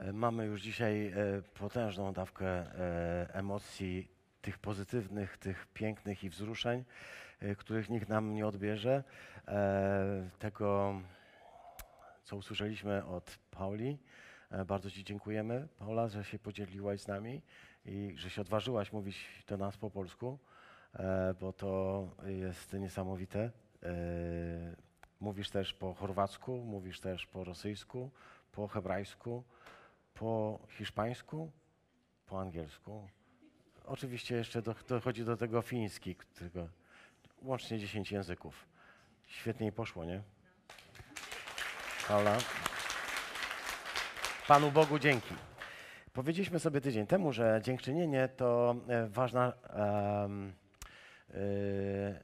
[0.00, 4.08] E, Mamy już dzisiaj e, potężną dawkę e, emocji,
[4.42, 6.84] tych pozytywnych, tych pięknych i wzruszeń,
[7.58, 9.04] których nikt nam nie odbierze.
[10.38, 11.00] Tego,
[12.24, 13.98] co usłyszeliśmy od Pauli.
[14.66, 17.42] Bardzo Ci dziękujemy, Paula, że się podzieliłaś z nami
[17.84, 20.38] i że się odważyłaś mówić do nas po polsku,
[21.40, 23.50] bo to jest niesamowite.
[25.20, 28.10] Mówisz też po chorwacku, mówisz też po rosyjsku,
[28.52, 29.44] po hebrajsku,
[30.20, 31.50] po hiszpańsku,
[32.26, 33.08] po angielsku.
[33.84, 36.68] Oczywiście jeszcze do, dochodzi do tego fiński, którego
[37.42, 38.66] łącznie 10 języków.
[39.26, 40.22] Świetnie poszło, nie?
[42.08, 42.36] Paula.
[44.48, 45.34] Panu Bogu dzięki.
[46.12, 49.52] Powiedzieliśmy sobie tydzień temu, że dziękczynienie to e, ważna
[51.34, 52.20] e,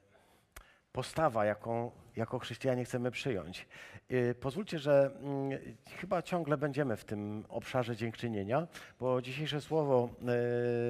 [0.93, 3.67] postawa, jaką jako chrześcijanie chcemy przyjąć.
[4.11, 5.59] Y, Pozwólcie, że mm,
[5.97, 8.67] chyba ciągle będziemy w tym obszarze dziękczynienia,
[9.01, 10.09] bo dzisiejsze słowo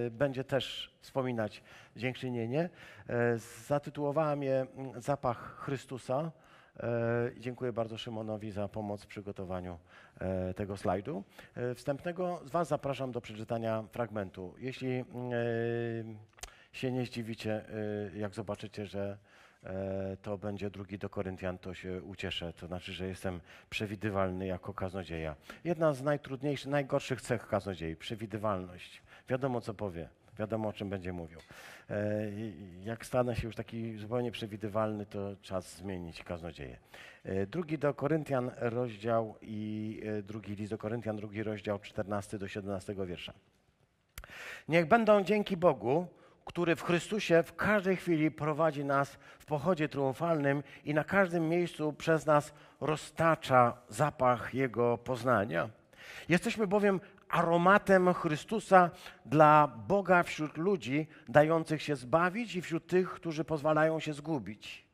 [0.06, 1.62] y, będzie też wspominać
[1.96, 2.70] dziękczynienie.
[3.34, 6.32] Y, Zatytułowałem je mm, Zapach Chrystusa.
[7.38, 9.78] Dziękuję bardzo Szymonowi za pomoc w przygotowaniu
[10.56, 11.24] tego slajdu.
[11.74, 14.54] Wstępnego z Was zapraszam do przeczytania fragmentu.
[14.58, 15.04] Jeśli
[16.72, 17.64] się nie zdziwicie,
[18.16, 19.18] jak zobaczycie, że
[20.22, 22.52] to będzie drugi do Koryntian, to się ucieszę.
[22.52, 25.36] To znaczy, że jestem przewidywalny jako kaznodzieja.
[25.64, 29.02] Jedna z najtrudniejszych, najgorszych cech kaznodziei przewidywalność.
[29.28, 30.08] Wiadomo, co powie,
[30.38, 31.38] wiadomo, o czym będzie mówił.
[31.90, 32.30] E,
[32.84, 36.78] Jak stanę się już taki zupełnie przewidywalny, to czas zmienić kaznodzieję.
[37.24, 42.48] E, Drugi do Koryntian rozdział i e, drugi list do Koryntian, drugi rozdział 14 do
[42.48, 43.32] 17 wiersza.
[44.68, 46.06] Niech będą dzięki Bogu,
[46.46, 51.92] który w Chrystusie w każdej chwili prowadzi nas w pochodzie triumfalnym i na każdym miejscu
[51.92, 55.68] przez nas roztacza zapach Jego poznania.
[56.28, 58.90] Jesteśmy bowiem aromatem Chrystusa
[59.26, 64.86] dla Boga wśród ludzi dających się zbawić i wśród tych, którzy pozwalają się zgubić.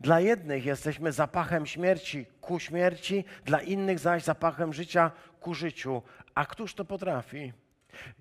[0.00, 6.02] Dla jednych jesteśmy zapachem śmierci ku śmierci, dla innych zaś zapachem życia ku życiu.
[6.34, 7.52] A któż to potrafi?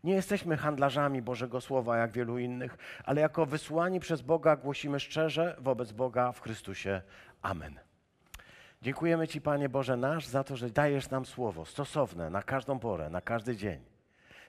[0.04, 5.56] Nie jesteśmy handlarzami Bożego Słowa jak wielu innych, ale jako wysłani przez Boga głosimy szczerze
[5.60, 7.02] wobec Boga w Chrystusie.
[7.42, 7.80] Amen.
[8.82, 13.10] Dziękujemy Ci, Panie Boże nasz, za to, że dajesz nam słowo stosowne na każdą porę,
[13.10, 13.80] na każdy dzień.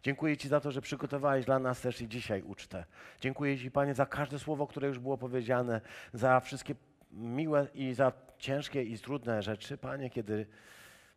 [0.03, 2.85] Dziękuję Ci za to, że przygotowałeś dla nas też i dzisiaj ucztę.
[3.21, 5.81] Dziękuję Ci, Panie, za każde słowo, które już było powiedziane,
[6.13, 6.75] za wszystkie
[7.11, 10.47] miłe i za ciężkie i trudne rzeczy, Panie, kiedy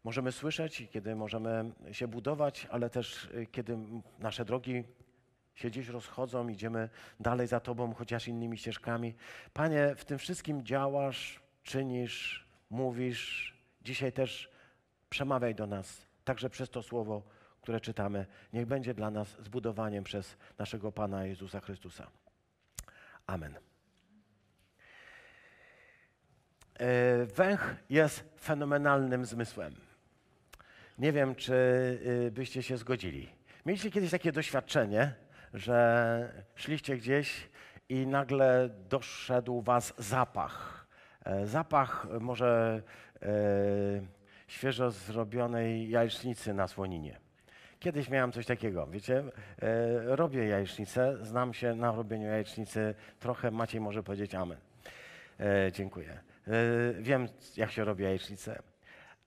[0.06, 3.78] możemy słyszeć kiedy możemy się budować, ale też y, kiedy
[4.20, 4.84] nasze drogi
[5.56, 6.90] się gdzieś rozchodzą, idziemy
[7.20, 9.16] dalej za Tobą, chociaż innymi ścieżkami.
[9.54, 13.56] Panie, w tym wszystkim działasz, czynisz, mówisz.
[13.82, 14.50] Dzisiaj też
[15.10, 17.24] przemawiaj do nas, także przez to słowo,
[17.62, 18.26] które czytamy.
[18.54, 22.08] Niech będzie dla nas zbudowaniem przez naszego Pana Jezusa Chrystusa.
[23.28, 23.56] Amen.
[26.74, 29.85] E, Węch jest fenomenalnym zmysłem.
[30.98, 31.54] Nie wiem, czy
[32.28, 33.30] y, byście się zgodzili.
[33.66, 35.14] Mieliście kiedyś takie doświadczenie,
[35.54, 37.50] że szliście gdzieś
[37.90, 40.88] i nagle doszedł was zapach.
[41.26, 42.82] E, Zapach e, może
[43.22, 43.28] e,
[44.48, 47.18] świeżo zrobionej jajecznicy na słoninie.
[47.80, 49.24] Kiedyś miałem coś takiego, wiecie,
[49.62, 54.58] e, robię jajecznicę, znam się na robieniu jajecznicy trochę, Maciej może powiedzieć amen.
[55.40, 56.20] E, dziękuję.
[56.48, 56.52] E,
[57.00, 57.28] wiem,
[57.58, 58.75] jak się robi jajecznicę.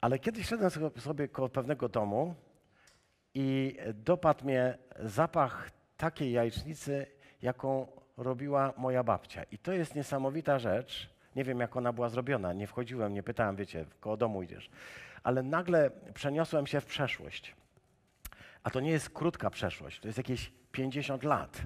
[0.01, 2.35] Ale kiedyś szedłem sobie- koło pewnego domu
[3.35, 7.07] i dopadł mnie zapach takiej jajecznicy,
[7.43, 7.87] jaką
[8.17, 9.43] robiła moja babcia.
[9.43, 11.11] I to jest niesamowita rzecz.
[11.37, 12.53] Nie wiem, jak ona była zrobiona.
[12.53, 14.71] Nie wchodziłem, nie pytałem, wiecie, koło domu idziesz.
[15.23, 17.55] Ale nagle przeniosłem się w przeszłość.
[18.63, 21.63] A to nie jest krótka przeszłość, to jest jakieś 50 lat.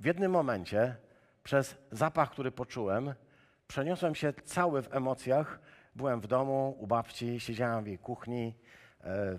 [0.00, 0.96] W jednym momencie,
[1.42, 3.14] przez zapach, który poczułem,
[3.68, 5.60] przeniosłem się cały w emocjach.
[5.94, 8.54] Byłem w domu, u babci, siedziałem w jej kuchni,
[9.04, 9.38] e,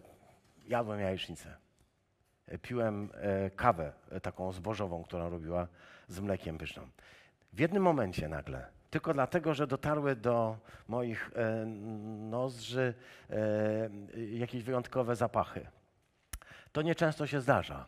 [0.67, 1.55] jadłem jajecznicę.
[2.47, 5.67] E, Piłem e, kawę taką zbożową, którą robiła
[6.07, 6.87] z mlekiem pyszną.
[7.53, 10.57] W jednym momencie nagle, tylko dlatego, że dotarły do
[10.87, 11.31] moich
[12.29, 12.93] nozdrzy
[14.31, 15.67] jakieś wyjątkowe zapachy.
[16.71, 17.85] To nieczęsto się zdarza.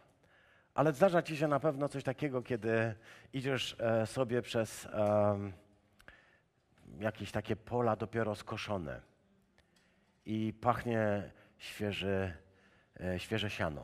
[0.74, 2.96] Ale zdarza ci się na pewno coś takiego, kiedy
[3.34, 5.54] idziesz sobie przez em,
[7.00, 9.01] jakieś takie pola dopiero skoszone
[10.25, 12.33] i pachnie świeży,
[13.00, 13.83] e, świeże siano.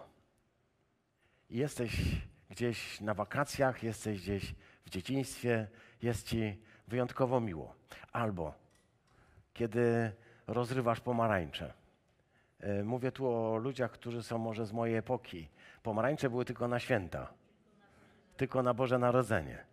[1.50, 2.02] I jesteś
[2.50, 4.56] gdzieś na wakacjach, jesteś gdzieś
[4.86, 5.68] w dzieciństwie,
[6.02, 7.76] jest ci wyjątkowo miło.
[8.12, 8.54] Albo
[9.54, 10.12] kiedy
[10.48, 11.82] rozrywasz pomarańcze
[12.62, 15.50] E, Mówię tu o ludziach, którzy są może z mojej epoki.
[15.84, 17.34] Pomarańcze były tylko na święta,
[18.38, 19.66] tylko na Boże Narodzenie.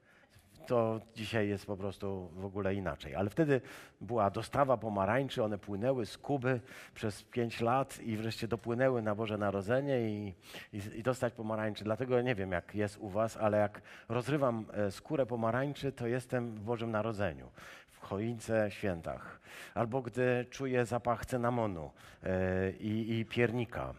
[0.69, 3.15] To dzisiaj jest po prostu w ogóle inaczej.
[3.15, 3.61] Ale wtedy
[4.01, 6.61] była dostawa pomarańczy, one płynęły z Kuby
[6.95, 10.35] przez pięć lat i wreszcie dopłynęły na Boże Narodzenie i,
[10.73, 11.85] i, i dostać pomarańczy.
[11.85, 16.55] Dlatego nie wiem, jak jest u Was, ale jak rozrywam e, skórę pomarańczy, to jestem
[16.55, 17.51] w Bożym Narodzeniu
[17.91, 19.41] w choince świętach,
[19.75, 21.91] albo gdy czuję zapach cynamonu
[22.23, 23.95] e, i, piernika.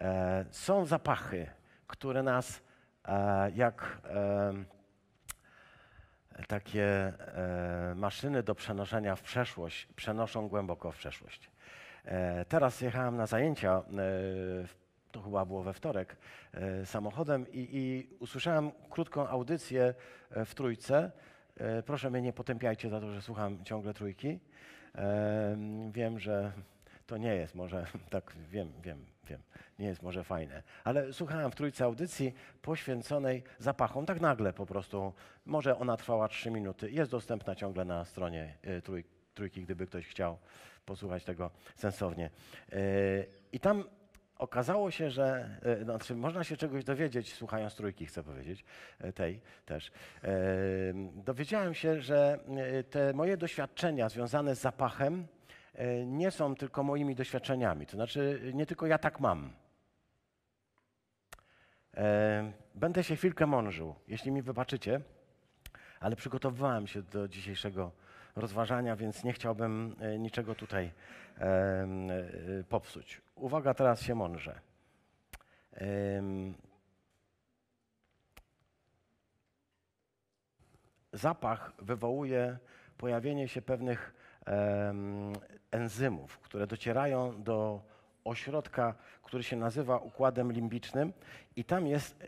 [0.00, 1.46] E, są zapachy,
[1.86, 2.62] które nas
[3.54, 3.98] jak
[6.48, 11.50] takie e, maszyny do przenoszenia w przeszłość przenoszą głęboko w przeszłość.
[12.04, 14.84] E, teraz jechałem na zajęcia, e,
[15.14, 16.16] to chyba było we wtorek,
[16.52, 19.94] e, samochodem i, i usłyszałem krótką audycję
[20.30, 21.12] e, w trójce.
[21.56, 24.38] E, proszę mnie nie potępiajcie za to, że słucham ciągle trójki.
[25.92, 26.52] Wiem, że
[27.06, 29.40] to nie jest może, tak wiem, wiem, wiem,
[29.78, 35.12] nie jest może fajne, ale słuchałem w trójce audycji poświęconej zapachom, tak nagle po prostu,
[35.46, 39.04] może ona trwała trzy minuty, jest dostępna ciągle na stronie e, trój,
[39.34, 40.38] trójki, gdyby ktoś chciał
[40.86, 42.30] posłuchać tego sensownie.
[42.72, 42.78] E,
[43.52, 43.84] I tam
[44.38, 48.64] okazało się, że e, znaczy, można się czegoś dowiedzieć, słuchając trójki, chcę powiedzieć,
[49.14, 49.92] tej też.
[51.14, 52.38] Dowiedziałem się, że
[52.90, 55.26] te moje doświadczenia związane z zapachem
[56.06, 57.86] nie są tylko moimi doświadczeniami.
[57.86, 59.52] To znaczy, nie tylko ja tak mam.
[61.96, 65.00] E, Będę się chwilkę mążył, jeśli mi wybaczycie,
[66.00, 67.92] ale przygotowywałem się do dzisiejszego
[68.36, 70.92] rozważania, więc nie chciałbym e, niczego tutaj
[71.38, 71.86] e,
[72.68, 73.20] popsuć.
[73.34, 74.14] Uwaga, teraz się.
[75.72, 76.54] Em,
[81.12, 82.58] Zapach wywołuje
[82.98, 84.14] pojawienie się pewnych
[85.70, 87.80] enzymów, które docierają do
[88.24, 91.12] ośrodka, który się nazywa układem limbicznym
[91.56, 92.26] i tam jest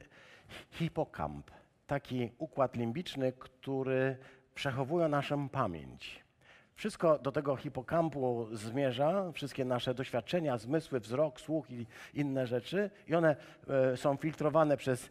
[0.70, 1.50] hipokamp,
[1.86, 4.16] taki układ limbiczny, który
[4.54, 6.26] przechowuje naszą pamięć.
[6.74, 13.14] Wszystko do tego hipokampu zmierza, wszystkie nasze doświadczenia, zmysły, wzrok, słuch i inne rzeczy, i
[13.14, 13.36] one
[13.68, 15.10] e, są filtrowane przez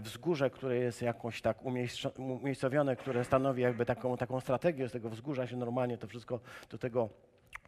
[0.00, 5.10] wzgórze, które jest jakoś tak umiejsco- umiejscowione, które stanowi jakby taką, taką strategię, z tego
[5.10, 6.40] wzgórza się normalnie to wszystko
[6.70, 7.08] do tego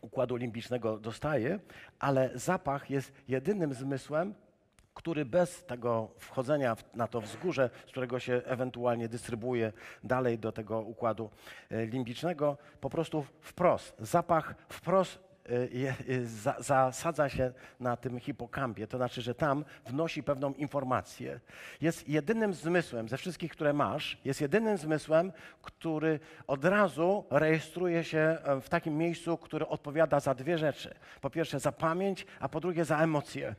[0.00, 1.58] układu limbicznego dostaje,
[1.98, 4.34] ale zapach jest jedynym zmysłem,
[4.94, 9.72] który bez tego wchodzenia na to wzgórze, z którego się ewentualnie dystrybuuje
[10.04, 11.30] dalej do tego układu
[11.70, 15.23] e, limbicznego, po prostu wprost, zapach wprost e, e,
[16.58, 18.86] zasadza się na tym hipokampie.
[18.86, 21.40] To znaczy, że tam wnosi pewną informację.
[21.80, 25.32] Jest jedynym zmysłem ze wszystkich, które masz, jest jedynym zmysłem,
[25.62, 30.94] który od razu rejestruje się e, w takim miejscu, które odpowiada za dwie rzeczy.
[31.20, 33.54] Po pierwsze za pamięć, a po drugie za emocje.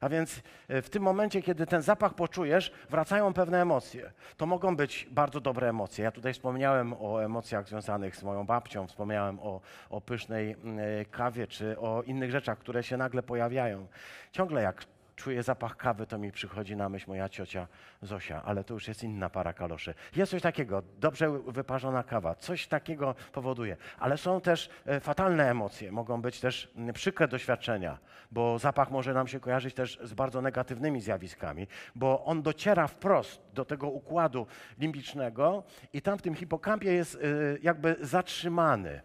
[0.00, 4.12] A więc e, w tym momencie, kiedy ten zapach poczujesz, wracają pewne emocje.
[4.36, 6.04] To mogą być bardzo dobre emocje.
[6.04, 11.04] Ja tutaj wspomniałem o emocjach związanych z moją babcią, wspomniałem o, o pysznej mm, e,
[11.04, 13.86] kawie czy o innych rzeczach, które się nagle pojawiają.
[14.32, 14.84] Ciągle jak
[15.20, 17.66] czuję zapach kawy, to mi przychodzi na myśl moja ciocia
[18.02, 19.94] Zosia, ale to już jest inna para kaloszy.
[20.16, 23.76] Jest coś takiego, dobrze wyparzona kawa, coś takiego powoduje.
[23.98, 27.98] Ale są też e, fatalne emocje, mogą być też przykre doświadczenia,
[28.30, 33.42] bo zapach może nam się kojarzyć też z bardzo negatywnymi zjawiskami, bo on dociera wprost
[33.54, 34.46] do tego układu
[34.78, 35.62] limbicznego
[35.92, 39.00] i tam w tym hipokampie jest y, jakby zatrzymany.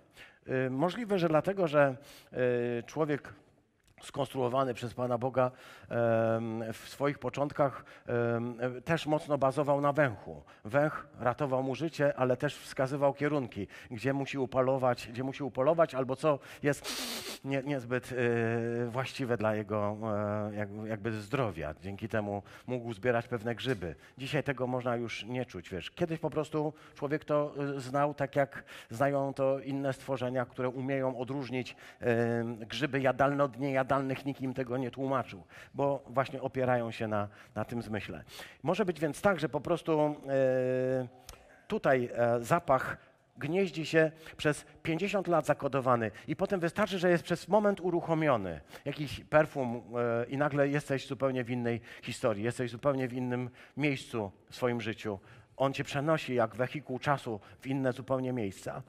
[0.68, 1.96] Y, Możliwe, że dlatego, że
[2.86, 3.34] człowiek
[4.02, 5.52] skonstruowany przez Pana Boga
[6.74, 7.86] w swoich początkach
[8.86, 10.44] też mocno bazował na węchu.
[10.66, 16.16] Węch ratował mu życie, ale też wskazywał kierunki, gdzie musi upolować, gdzie musi upolować albo
[16.16, 16.86] co jest
[17.46, 19.98] nie, niezbyt e, właściwe dla jego
[20.52, 21.74] e, jak, jakby zdrowia.
[21.82, 23.96] Dzięki temu mógł zbierać pewne grzyby.
[24.18, 25.92] Dzisiaj tego można już nie czuć, wiesz.
[25.92, 31.18] Kiedyś po prostu człowiek to e, znał tak jak znają to inne stworzenia, które umieją
[31.18, 31.76] odróżnić
[32.60, 34.26] grzyby jadalne od niejadalnych.
[34.26, 38.24] Nikt im tego nie tłumaczył, bo właśnie opierają się na, na tym zmyśle.
[38.64, 41.08] Może być więc tak, że po prostu e,
[41.68, 42.98] tutaj e, zapach
[43.38, 49.20] gnieździ się przez 50 lat zakodowany i potem wystarczy, że jest przez moment uruchomiony jakiś
[49.20, 54.56] perfum e, i nagle jesteś zupełnie w innej historii, jesteś zupełnie w innym miejscu w
[54.56, 55.20] swoim życiu.
[55.58, 58.82] On cię przenosi jak wehikuł czasu w inne zupełnie miejsca.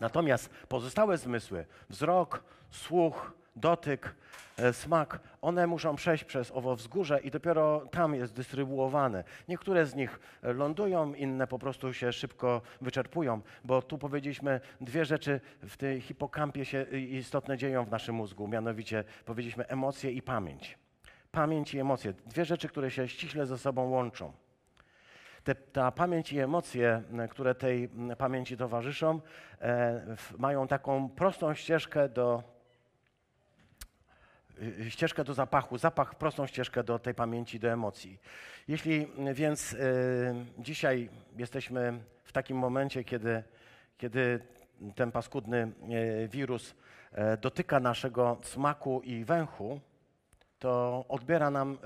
[0.00, 4.14] Natomiast pozostałe zmysły, wzrok, słuch, dotyk,
[4.56, 9.24] e, smak, one muszą przejść przez owo wzgórze i dopiero tam jest dystrybuowane.
[9.48, 15.40] Niektóre z nich lądują, inne po prostu się szybko wyczerpują, bo tu powiedzieliśmy dwie rzeczy
[15.62, 20.78] w tej hipokampie się istotne dzieją w naszym mózgu, mianowicie powiedzieliśmy emocje i pamięć.
[21.30, 24.32] Pamięć i emocje, dwie rzeczy, które się ściśle ze sobą łączą.
[25.44, 29.20] Te, ta pamięć i emocje, które tej pamięci towarzyszą,
[29.60, 32.51] e, mają taką prostą ścieżkę do,
[34.88, 38.18] ścieżkę do zapachu, zapach, prostą ścieżkę do tej pamięci, do emocji.
[38.68, 39.78] Jeśli więc y,
[40.58, 43.42] dzisiaj jesteśmy w takim momencie, kiedy,
[43.98, 44.40] kiedy
[44.94, 45.72] ten paskudny
[46.24, 46.74] y, wirus y,
[47.40, 49.80] dotyka naszego smaku i węchu,
[50.58, 51.76] to odbiera nam y,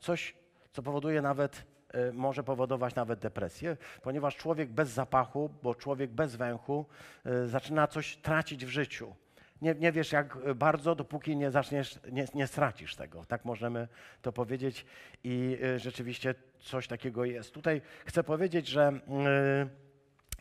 [0.00, 0.34] coś,
[0.72, 6.36] co powoduje nawet Y, może powodować nawet depresję, ponieważ człowiek bez zapachu, bo człowiek bez
[6.36, 6.86] węchu
[7.26, 9.14] y, zaczyna coś tracić w życiu.
[9.62, 13.24] Nie, nie wiesz jak bardzo, dopóki nie zaczniesz, nie, nie stracisz tego.
[13.24, 13.88] Tak możemy
[14.22, 14.86] to powiedzieć
[15.24, 17.54] i y, rzeczywiście coś takiego jest.
[17.54, 19.00] Tutaj chcę powiedzieć, że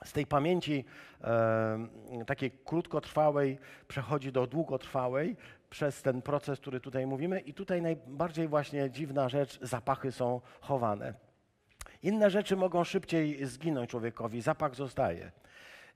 [0.04, 0.86] z tej pamięci
[2.28, 5.38] takiej krótkotrwałej przechodzi do długotrwałej
[5.70, 7.40] przez ten proces, który tutaj mówimy.
[7.40, 11.14] I tutaj najbardziej właśnie dziwna rzecz, zapachy są chowane.
[12.04, 15.32] Inne rzeczy mogą szybciej zginąć człowiekowi, zapach zostaje.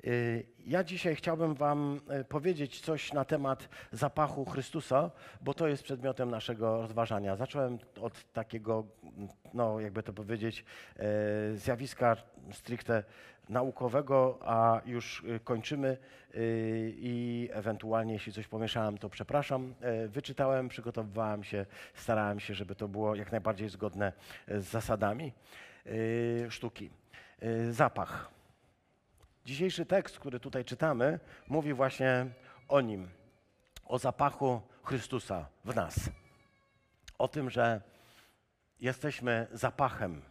[0.07, 5.83] Y, ja dzisiaj chciałbym Wam y, powiedzieć coś na temat zapachu Chrystusa, bo to jest
[5.83, 7.35] przedmiotem naszego rozważania.
[7.35, 8.83] Zacząłem od takiego,
[9.53, 10.65] no jakby to powiedzieć,
[11.53, 12.17] y, zjawiska
[12.51, 13.03] stricte
[13.49, 15.97] naukowego, a już kończymy
[16.91, 19.73] i ewentualnie, jeśli coś pomieszałem, to przepraszam.
[20.07, 24.13] Wyczytałem, przygotowywałem się, starałem się, żeby to było jak najbardziej zgodne
[24.47, 25.33] z zasadami.
[26.49, 26.89] Sztuki.
[27.69, 28.38] Zapach.
[29.45, 32.25] Dzisiejszy tekst, który tutaj czytamy, mówi właśnie
[32.67, 33.09] o nim,
[33.85, 36.09] o zapachu Chrystusa w nas.
[37.17, 37.81] O tym, że
[38.79, 40.21] jesteśmy zapachem.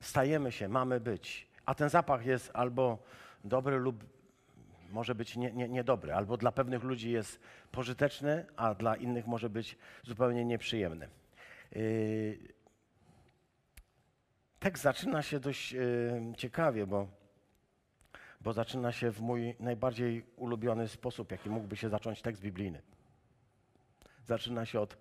[0.00, 1.48] Stajemy się, mamy być.
[1.66, 2.98] A ten zapach jest albo
[3.44, 4.04] dobry lub
[4.90, 7.40] może być nie, nie, niedobry, albo dla pewnych ludzi jest
[7.72, 11.08] pożyteczny, a dla innych może być zupełnie nieprzyjemny.
[11.72, 12.38] Yy,
[14.58, 17.08] tekst zaczyna się dość y, ciekawie, bo,
[18.44, 22.82] bo zaczyna się w mój najbardziej ulubiony sposób, jaki mógłby się zacząć tekst biblijny.
[24.24, 24.96] Zaczyna się od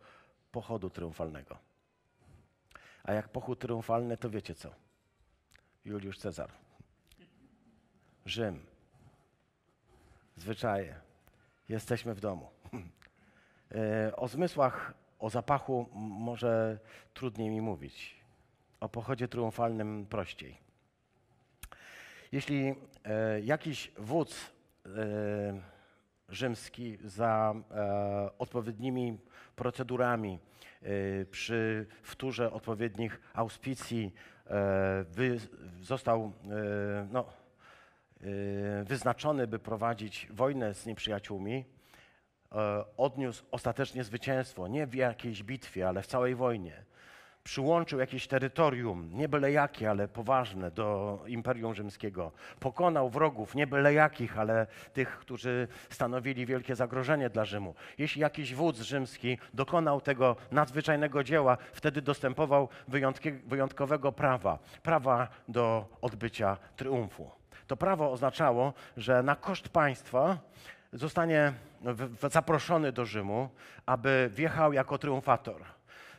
[0.51, 1.57] pochodu triumfalnego.
[3.03, 4.69] A jak pochód triumfalny, to wiecie co?
[5.85, 6.51] Juliusz Cezar.
[8.25, 8.65] Rzym.
[10.35, 11.00] Zwyczaje.
[11.69, 12.50] Jesteśmy w domu.
[13.75, 16.79] E, o zmysłach, o zapachu może
[17.13, 18.15] trudniej mi mówić
[18.79, 20.57] o pochodzie triumfalnym prościej.
[22.31, 24.51] Jeśli e, jakiś wódz
[24.86, 24.89] e,
[26.29, 29.17] rzymski za e, odpowiednimi
[29.55, 30.39] procedurami
[30.81, 34.13] e, przy wtórze odpowiednich auspicji
[34.45, 35.39] e, wy,
[35.81, 37.25] został e, no,
[38.83, 41.65] wyznaczony, by prowadzić wojnę z nieprzyjaciółmi,
[42.98, 46.86] odniósł ostatecznie zwycięstwo, nie w jakiejś bitwie, ale w całej wojnie
[47.43, 52.31] przyłączył jakieś terytorium, nie byle jakie, ale poważne, do Imperium Rzymskiego.
[52.59, 57.75] Pokonał wrogów, nie byle jakich, ale tych, którzy stanowili wielkie zagrożenie dla Rzymu.
[57.97, 62.69] Jeśli jakiś wódz rzymski dokonał tego nadzwyczajnego dzieła, wtedy dostępował
[63.45, 67.31] wyjątkowego prawa, prawa do odbycia triumfu.
[67.67, 70.38] To prawo oznaczało, że na koszt państwa
[70.93, 71.53] zostanie
[72.31, 73.50] zaproszony do Rzymu,
[73.85, 75.63] aby wjechał jako triumfator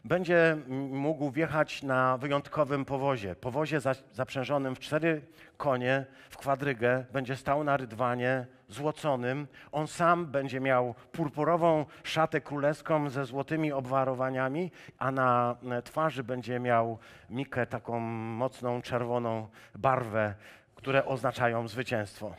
[0.05, 0.57] będzie
[0.91, 3.35] mógł wjechać na wyjątkowym powozie.
[3.35, 3.81] Powozie
[4.13, 5.23] zaprzężonym w cztery
[5.57, 9.47] konie, w kwadrygę, będzie stał na rydwanie złoconym.
[9.73, 16.99] On sam będzie miał purpurową szatę królewską ze złotymi obwarowaniami, a na twarzy będzie miał
[17.31, 20.35] mikę taką mocną czerwoną barwę,
[20.75, 22.35] które oznaczają zwycięstwo.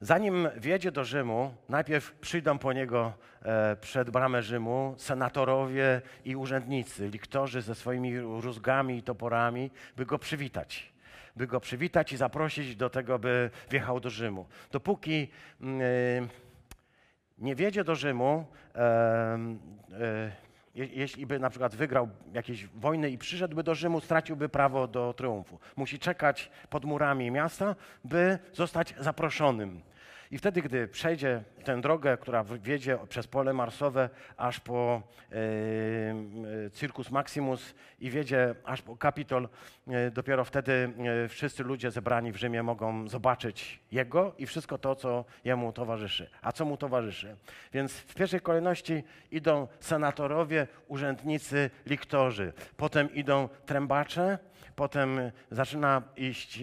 [0.00, 3.12] Zanim wjedzie do Rzymu, najpierw przyjdą po niego
[3.42, 10.18] e, przed bramę Rzymu senatorowie i urzędnicy, liktorzy ze swoimi rózgami i toporami, by go
[10.18, 10.92] przywitać.
[11.36, 14.46] By go przywitać i zaprosić do tego, by wjechał do Rzymu.
[14.72, 15.28] Dopóki
[15.60, 15.84] mm, e,
[17.38, 19.38] nie wjedzie do Rzymu, e,
[20.76, 25.14] e jeśli by na przykład wygrał jakieś wojny i przyszedłby do Rzymu, straciłby prawo do
[25.14, 25.58] triumfu.
[25.76, 29.80] Musi czekać pod murami miasta, by zostać zaproszonym.
[30.30, 35.02] I wtedy, gdy przejdzie tę drogę, która wiedzie przez pole marsowe aż po
[35.32, 39.48] e, Circus Maximus i wiedzie aż po Kapitol,
[39.88, 40.92] e, dopiero wtedy
[41.24, 46.30] e, wszyscy ludzie zebrani w Rzymie mogą zobaczyć Jego i wszystko to, co Jemu towarzyszy.
[46.42, 47.36] A co Mu towarzyszy?
[47.72, 52.52] Więc w pierwszej kolejności idą senatorowie, urzędnicy, liktorzy.
[52.76, 54.38] Potem idą trębacze,
[54.76, 56.62] potem zaczyna iść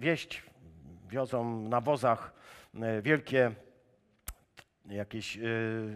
[0.00, 0.47] wieść
[1.08, 2.32] wiozą na wozach
[2.74, 3.52] e, wielkie
[4.86, 5.40] jakieś e,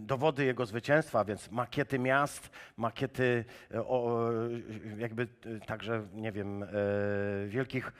[0.01, 3.45] dowody jego zwycięstwa, więc makiety miast, makiety
[4.99, 5.27] jakby
[5.67, 6.67] także, nie wiem, e,
[7.49, 7.93] wielkich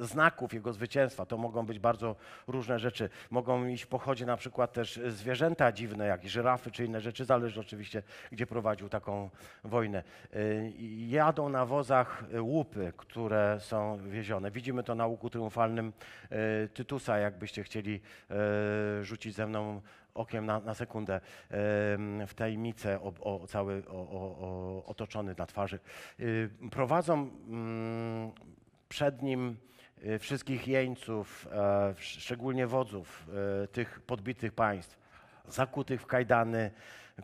[0.00, 1.26] znaków jego zwycięstwa.
[1.26, 3.10] To mogą być bardzo różne rzeczy.
[3.30, 7.60] Mogą iść w pochodzie na przykład też zwierzęta dziwne, jak żyrafy czy inne rzeczy, zależy
[7.60, 9.30] oczywiście, gdzie prowadził taką
[9.64, 10.02] wojnę.
[10.34, 10.72] Y,
[11.08, 14.50] jadą na wozach łupy, które są wiezione.
[14.50, 15.92] Widzimy to na łuku triumfalnym
[16.32, 18.00] y, Tytusa, jakbyście chcieli
[19.00, 19.80] y, rzucić ze mną
[20.14, 21.20] okiem na, na sekundę
[22.26, 25.78] w tajemnicę o, o cały o, o, otoczony na twarzy.
[26.70, 28.32] Prowadzą mm,
[28.94, 29.56] przed nim
[30.04, 33.26] y, wszystkich jeńców, e, szczególnie wodzów
[33.64, 34.98] e, tych podbitych państw,
[35.48, 36.70] zakutych w kajdany,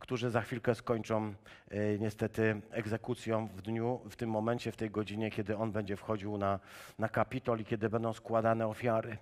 [0.00, 1.34] którzy za chwilkę skończą
[1.70, 6.38] e, niestety egzekucją w dniu, w tym momencie, w tej godzinie, kiedy on będzie wchodził
[6.38, 6.60] na,
[6.98, 9.16] na kapitol i kiedy będą składane ofiary.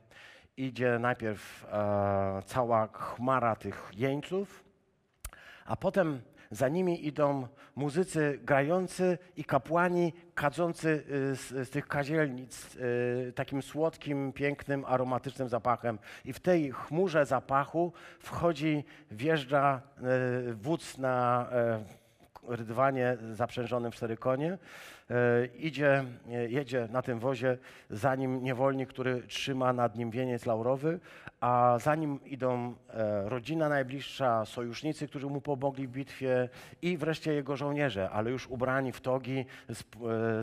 [0.56, 1.66] Idzie najpierw
[2.46, 4.64] cała chmara tych jeńców,
[5.64, 12.76] a potem za nimi idą muzycy grający i kapłani kadzący y, z, z tych kazielnic
[12.76, 15.98] y, takim słodkim, pięknym, aromatycznym zapachem.
[16.24, 19.80] I w tej chmurze zapachu wchodzi, wjeżdża
[20.50, 21.48] y, wódz na
[22.48, 24.58] rydwanie zaprzężonym w cztery konie.
[25.10, 27.58] E, idzie, e, jedzie na tym wozie
[27.90, 31.00] za nim niewolnik, który trzyma nad nim wieniec laurowy,
[31.40, 36.48] a za nim idą e, rodzina najbliższa, sojusznicy, którzy mu pomogli w bitwie
[36.82, 39.84] i wreszcie jego żołnierze, ale już ubrani w togi z,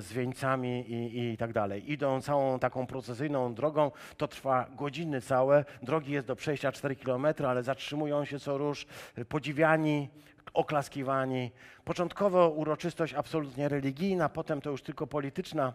[0.06, 1.92] z wieńcami i, i tak dalej.
[1.92, 7.26] Idą całą taką procesyjną drogą, to trwa godziny całe, drogi jest do przejścia 4 km,
[7.48, 8.86] ale zatrzymują się co róż,
[9.30, 10.10] podziwiani,
[10.56, 11.52] oklaskiwani.
[11.84, 15.74] Początkowo uroczystość absolutnie religijna, potem to już tylko polityczna.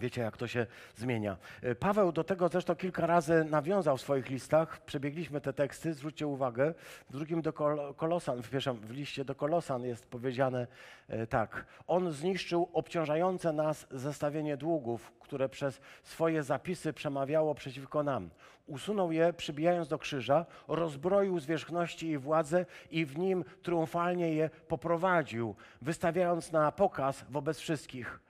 [0.00, 1.36] Wiecie, jak to się zmienia.
[1.62, 4.80] E, Paweł do tego zresztą kilka razy nawiązał w swoich listach.
[4.80, 6.74] Przebiegliśmy te teksty, zwróćcie uwagę.
[7.10, 7.52] W drugim do
[7.96, 10.66] Kolosan, pierwszym w liście do Kolosan jest powiedziane
[11.08, 11.66] e, tak.
[11.86, 18.30] On zniszczył obciążające nas zestawienie długów, które przez swoje zapisy przemawiało przeciwko nam.
[18.66, 25.54] Usunął je, przybijając do krzyża, rozbroił zwierzchności i władzę i w nim triumfalnie je poprowadził,
[25.82, 28.20] wystawiając na pokaz wobec wszystkich.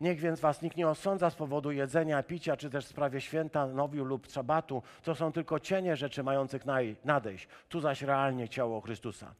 [0.00, 3.66] Niech więc was nikt nie osądza z powodu jedzenia, picia, czy też w sprawie święta,
[3.66, 4.82] nowiu lub szabatu.
[5.02, 6.62] To są tylko cienie rzeczy mających
[7.04, 7.48] nadejść.
[7.68, 9.34] Tu zaś realnie ciało Chrystusa.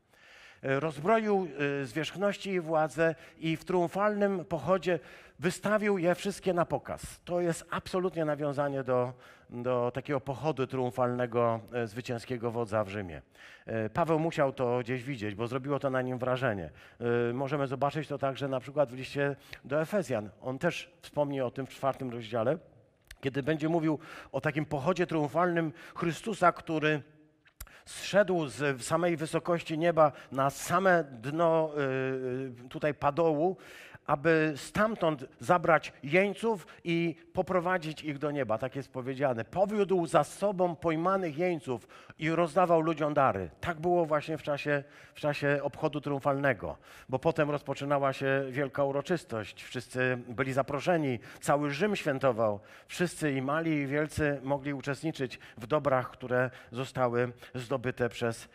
[0.66, 1.48] E, rozbroił
[1.82, 4.98] e, zwierzchności i władzę i w triumfalnym pochodzie
[5.38, 7.20] wystawił je wszystkie na pokaz.
[7.24, 9.12] To jest absolutnie nawiązanie do,
[9.50, 13.22] do takiego pochodu triumfalnego e, zwycięskiego wodza w Rzymie.
[13.94, 16.70] Paweł musiał to gdzieś widzieć, bo zrobiło to na nim wrażenie.
[17.34, 20.30] Możemy zobaczyć to także na przykład w liście do Efezjan.
[20.40, 22.58] On też wspomni o tym w czwartym rozdziale,
[23.20, 23.98] kiedy będzie mówił
[24.32, 27.02] o takim pochodzie triumfalnym Chrystusa, który
[27.86, 33.56] zszedł z samej wysokości nieba na same dno y, y, tutaj padołu,
[34.06, 38.58] aby stamtąd zabrać jeńców i poprowadzić ich do nieba.
[38.58, 39.44] Tak jest powiedziane.
[39.44, 41.88] Powiódł za sobą pojmanych jeńców
[42.18, 43.50] i rozdawał ludziom dary.
[43.60, 46.76] Tak było właśnie w czasie, w czasie obchodu triumfalnego,
[47.08, 49.64] bo potem rozpoczynała się wielka uroczystość.
[49.64, 52.60] Wszyscy byli zaproszeni, cały Rzym świętował.
[52.86, 58.48] Wszyscy i mali i wielcy mogli uczestniczyć w dobrach, które zostały zdobyte przez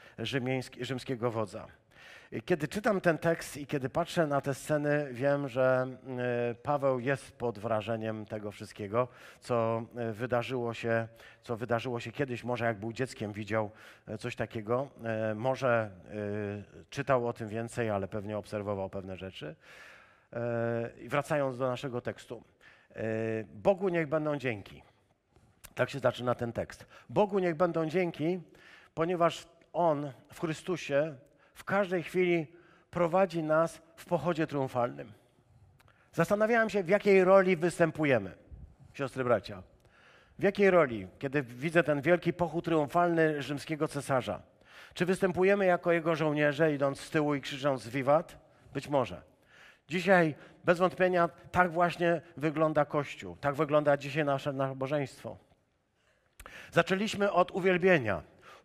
[0.82, 1.81] rzymskiego wodza.
[2.46, 5.88] Kiedy czytam ten tekst i kiedy patrzę na te sceny, wiem, że
[6.52, 9.08] e, Paweł jest pod wrażeniem tego wszystkiego,
[9.42, 11.08] co e, wydarzyło się,
[11.44, 13.72] co wydarzyło się kiedyś, może jak był dzieckiem, widział
[14.08, 14.88] e, coś takiego,
[15.36, 15.92] może
[16.90, 19.56] czytał o tym więcej, ale pewnie obserwował pewne rzeczy.
[21.08, 22.44] Wracając do naszego tekstu.
[23.54, 24.84] Bogu niech będą dzięki.
[25.76, 26.86] Tak się zaczyna ten tekst.
[27.10, 28.40] Bogu niech będą dzięki,
[28.94, 31.16] ponieważ On w Chrystusie
[31.62, 32.48] w każdej chwili
[32.92, 35.12] prowadzi nas w pochodzie triumfalnym.
[36.14, 38.32] Zastanawiałem się, w jakiej roli występujemy,
[38.94, 39.64] siostry bracia.
[40.40, 44.42] W jakiej roli, kiedy widzę ten wielki pochód triumfalny rzymskiego cesarza?
[44.94, 48.38] Czy występujemy jako jego żołnierze, idąc z tyłu i krzycząc wiwat?
[48.74, 49.22] Być może.
[49.88, 55.38] Dzisiaj bez wątpienia tak właśnie wygląda Kościół, tak wygląda dzisiaj nasze nabożeństwo.
[56.72, 58.24] Zaczęliśmy od uwielbienia,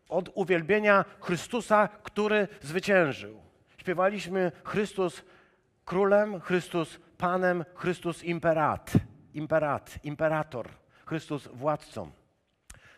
[0.09, 3.41] od uwielbienia Chrystusa, który zwyciężył.
[3.79, 5.25] Śpiewaliśmy Chrystus
[5.85, 8.93] królem, Chrystus panem, Chrystus imperat,
[9.35, 10.69] imperat, imperator,
[11.07, 12.11] Chrystus władcą.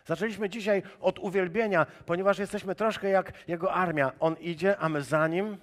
[0.05, 4.11] Zaczęliśmy dzisiaj od uwielbienia, ponieważ jesteśmy troszkę jak Jego armia.
[4.19, 5.57] On idzie, a my za Nim,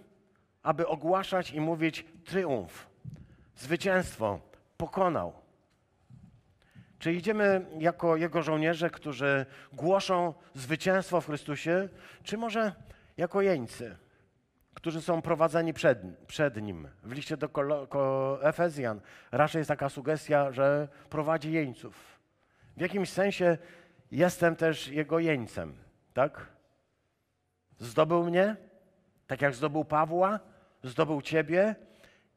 [0.63, 2.87] aby ogłaszać i mówić triumf,
[3.57, 4.41] zwycięstwo,
[4.77, 5.46] pokonał.
[6.99, 11.89] Czy idziemy jako Jego żołnierze, którzy głoszą zwycięstwo w Chrystusie,
[12.23, 12.73] czy może
[13.17, 13.97] jako jeńcy,
[14.75, 16.89] którzy są prowadzeni przed, przed Nim?
[17.03, 17.89] W liście do Kolo,
[18.43, 19.01] Efezjan
[19.33, 22.19] raczej jest taka sugestia, że prowadzi jeńców.
[22.77, 23.59] W jakimś sensie
[24.11, 25.75] jestem też Jego jeńcem,
[26.15, 26.47] tak?
[27.79, 28.57] Zdobył mnie,
[29.27, 30.41] tak jak zdobył Pawła,
[30.85, 31.75] zdobył Ciebie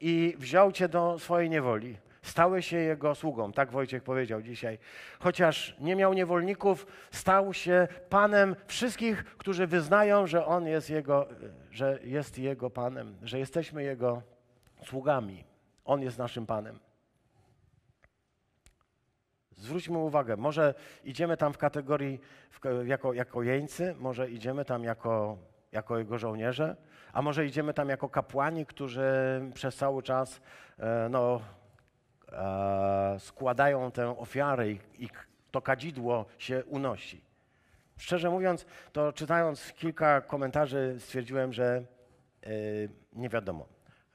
[0.00, 1.96] i wziął Cię do swojej niewoli.
[2.22, 4.78] Stały się jego sługą, tak Wojciech powiedział dzisiaj.
[5.18, 11.26] Chociaż nie miał niewolników, stał się panem wszystkich, którzy wyznają, że on jest jego,
[11.70, 14.22] że jest jego panem, że jesteśmy jego
[14.84, 15.44] sługami.
[15.84, 16.78] On jest naszym panem.
[19.56, 25.38] Zwróćmy uwagę, może idziemy tam w kategorii w, jako, jako jeńcy, może idziemy tam jako,
[25.72, 26.76] jako jego żołnierze,
[27.12, 29.10] a może idziemy tam jako kapłani, którzy
[29.54, 30.40] przez cały czas
[30.78, 31.40] e, no,
[33.18, 35.08] składają tę ofiarę i, i
[35.50, 37.20] to kadzidło się unosi.
[37.96, 41.82] Szczerze mówiąc, to czytając kilka komentarzy stwierdziłem, że
[42.42, 42.50] e,
[43.12, 43.66] nie wiadomo.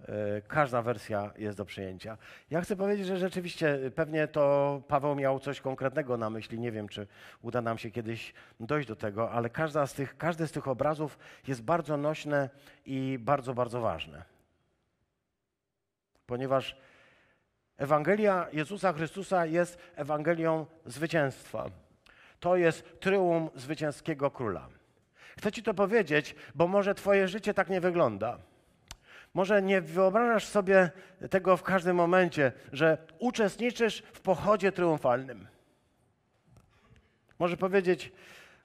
[0.08, 2.18] E, każda wersja jest do przyjęcia.
[2.50, 6.60] Ja chcę powiedzieć, że rzeczywiście pewnie to Paweł miał coś konkretnego na myśli.
[6.60, 7.08] Nie wiem, czy
[7.42, 11.18] uda nam się kiedyś dojść do tego, ale każda z tych, każdy z tych obrazów
[11.48, 12.50] jest bardzo nośne
[12.86, 14.24] i bardzo, bardzo ważne.
[16.26, 16.78] Ponieważ
[17.78, 21.70] Ewangelia Jezusa Chrystusa jest Ewangelią zwycięstwa.
[22.40, 24.68] To jest tryumf zwycięskiego króla.
[25.38, 28.38] Chcę Ci to powiedzieć, bo może Twoje życie tak nie wygląda.
[29.34, 30.92] Może nie wyobrażasz sobie
[31.30, 35.48] tego w każdym momencie, że uczestniczysz w pochodzie triumfalnym.
[37.40, 38.12] Może powiedzieć,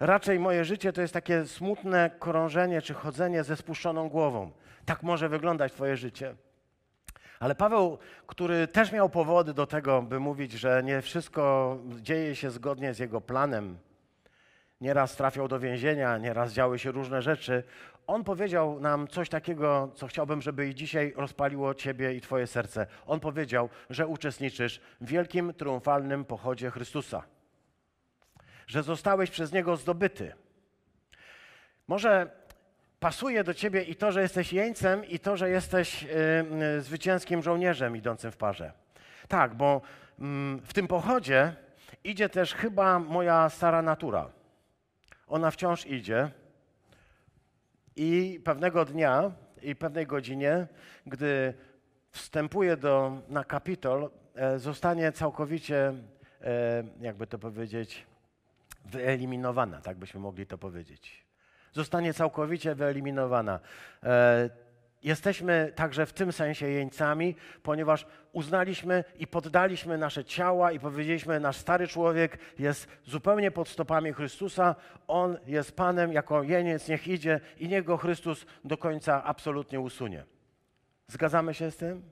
[0.01, 4.51] raczej moje życie to jest takie smutne krążenie czy chodzenie ze spuszczoną głową.
[4.85, 6.35] Tak może wyglądać Twoje życie.
[7.41, 12.51] Ale Paweł, który też miał powody do tego, by mówić, że nie wszystko dzieje się
[12.51, 13.79] zgodnie z jego planem,
[14.81, 17.63] nieraz trafiał do więzienia, nieraz działy się różne rzeczy,
[18.07, 22.87] on powiedział nam coś takiego, co chciałbym, żeby i dzisiaj rozpaliło Ciebie i Twoje serce.
[23.07, 27.23] On powiedział, że uczestniczysz w wielkim, triumfalnym pochodzie Chrystusa,
[28.67, 30.33] że zostałeś przez Niego zdobyty.
[31.89, 32.40] Może
[33.01, 37.97] pasuje do ciebie i to, że jesteś jeńcem, i to, że jesteś y, zwycięskim żołnierzem
[37.97, 38.73] idącym w parze.
[39.29, 39.81] Tak, bo
[40.19, 40.23] y,
[40.63, 41.55] w tym pochodzie
[42.05, 44.31] idzie też chyba moja stara natura.
[45.27, 46.31] Ona wciąż idzie.
[47.97, 49.33] I pewnego dnia
[49.63, 50.67] i pewnej godzinie,
[51.07, 51.55] gdy
[52.11, 55.95] wstępuje do, na Kapitol, e, zostanie całkowicie,
[56.41, 58.07] e, jakby to powiedzieć,
[58.85, 61.30] wyeliminowana, tak byśmy mogli to powiedzieć
[61.73, 63.61] zostanie całkowicie wyeliminowana.
[64.03, 64.51] E,
[65.03, 71.57] jesteśmy także w tym sensie jeńcami, ponieważ uznaliśmy i poddaliśmy nasze ciała i powiedzieliśmy, nasz
[71.57, 74.75] stary człowiek jest zupełnie pod stopami Chrystusa,
[75.09, 80.25] On jest Panem, jako jeniec niech idzie i niech go Chrystus do końca absolutnie usunie.
[81.09, 82.03] Zgadzamy się z tym?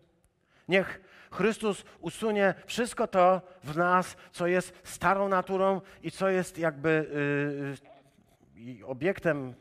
[0.69, 7.07] Niech Chrystus usunie wszystko to w nas, co jest starą naturą i co jest jakby
[7.98, 7.98] i
[8.87, 9.55] obiektem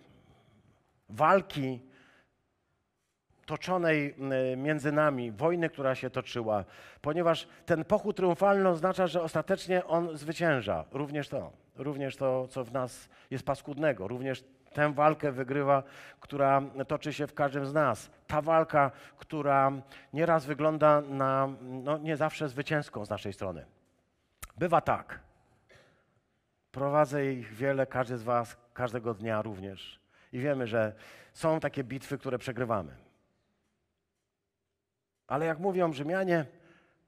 [1.10, 1.80] walki
[3.46, 4.16] toczonej
[4.58, 6.64] między nami, wojny, która się toczyła,
[7.02, 10.86] ponieważ ten pochód triumfalny oznacza, że ostatecznie on zwycięża.
[10.92, 15.84] Również to, również to, co w nas jest paskudnego, również tę walkę wygrywa,
[16.20, 18.10] która toczy się w każdym z nas.
[18.28, 19.72] Ta walka, która
[20.14, 23.66] nieraz wygląda na no, nie zawsze zwycięską z naszej strony.
[24.58, 25.27] Bywa tak.
[26.78, 30.00] Prowadzę ich wiele, każdy z Was każdego dnia również.
[30.34, 30.94] I wiemy, że
[31.34, 32.96] są takie bitwy, które przegrywamy.
[35.28, 36.46] Ale jak mówią Rzymianie,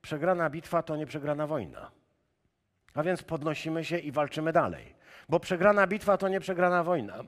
[0.01, 1.91] przegrana bitwa to nie przegrana wojna.
[2.93, 4.95] A więc podnosimy się i walczymy dalej.
[5.29, 7.23] Bo przegrana bitwa to nie przegrana wojna.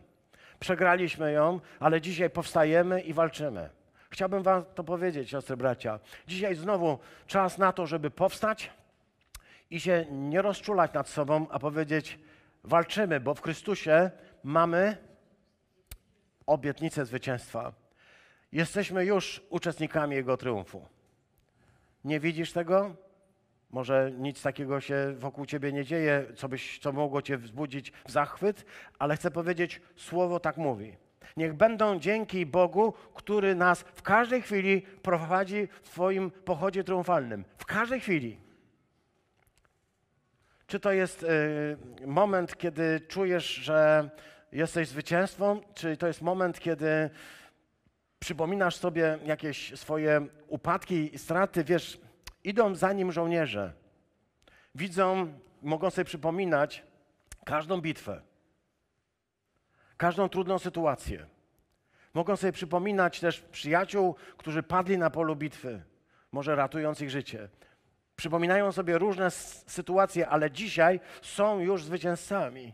[0.60, 3.70] Przegraliśmy ją, ale dzisiaj powstajemy i walczymy.
[4.10, 6.00] Chciałbym Wam to powiedzieć, siostry bracia.
[6.28, 8.72] Dzisiaj znowu czas na to, żeby powstać
[9.70, 12.20] i się nie rozczulać nad sobą, a powiedzieć:
[12.64, 14.12] walczymy, bo w Chrystusie
[14.44, 14.98] mamy
[16.46, 17.74] obietnicę zwycięstwa.
[18.52, 20.88] Jesteśmy już uczestnikami Jego triumfu.
[22.06, 22.96] Nie widzisz tego?
[23.72, 28.12] Może nic takiego się wokół ciebie nie dzieje, co, byś, co mogło cię wzbudzić w
[28.12, 28.66] zachwyt,
[29.00, 30.98] ale chcę powiedzieć, słowo tak mówi.
[31.38, 37.46] Niech będą dzięki Bogu, który nas w każdej chwili prowadzi w swoim pochodzie triumfalnym.
[37.58, 38.38] W każdej chwili.
[40.72, 44.10] Czy to jest y, moment, kiedy czujesz, że
[44.52, 47.10] jesteś zwycięstwem, czy to jest moment, kiedy
[48.20, 52.00] przypominasz sobie jakieś swoje upadki i straty, wiesz,
[52.44, 53.74] idą za nim żołnierze.
[54.76, 56.84] Widzą, mogą sobie przypominać
[57.46, 58.22] każdą bitwę,
[59.98, 61.26] każdą trudną sytuację.
[62.14, 65.82] Mogą sobie przypominać też przyjaciół, którzy padli na polu bitwy,
[66.32, 67.50] może ratując ich życie.
[68.22, 72.74] Przypominają sobie różne sytuacje, ale dzisiaj są już zwycięzcami.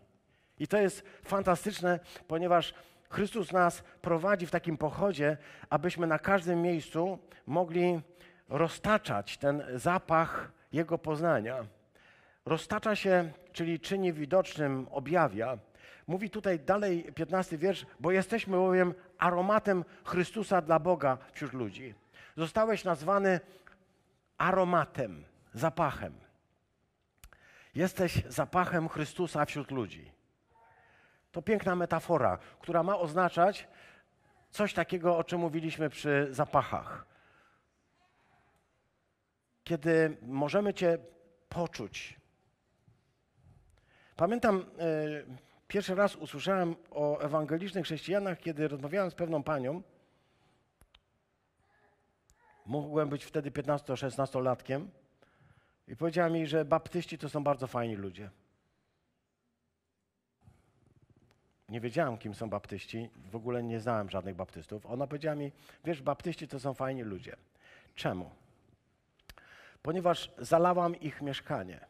[0.60, 2.74] I to jest fantastyczne, ponieważ
[3.10, 5.38] Chrystus nas prowadzi w takim pochodzie,
[5.70, 8.02] abyśmy na każdym miejscu mogli
[8.50, 11.66] roztaczać ten zapach Jego poznania.
[12.46, 15.58] Roztacza się, czyli czyni widocznym, objawia.
[16.08, 21.94] Mówi tutaj dalej 15 wiersz, bo jesteśmy bowiem aromatem Chrystusa dla Boga wśród ludzi.
[22.38, 23.40] Zostałeś nazwany
[24.38, 25.24] aromatem,
[25.58, 26.20] zapachem.
[27.76, 30.12] Jesteś zapachem Chrystusa wśród ludzi.
[31.32, 33.68] To piękna metafora, która ma oznaczać
[34.50, 37.06] coś takiego, o czym mówiliśmy przy zapachach.
[39.64, 40.98] Kiedy możemy Cię
[41.50, 42.20] poczuć.
[44.16, 45.26] Pamiętam, y,
[45.68, 49.82] pierwszy raz usłyszałem o ewangelicznych chrześcijanach, kiedy rozmawiałem z pewną panią.
[52.66, 54.88] Mogłem być wtedy 15-16-latkiem.
[55.88, 58.30] I powiedziała mi, że baptyści to są bardzo fajni ludzie.
[61.70, 64.86] nie wiedziałam, kim są baptyści, w ogóle nie znałem żadnych baptystów.
[64.86, 65.52] Ona powiedziała mi,
[65.86, 67.36] wiesz, baptyści to są fajni ludzie.
[67.96, 68.32] Czemu?
[69.82, 71.86] Ponieważ zalałam ich mieszkanie.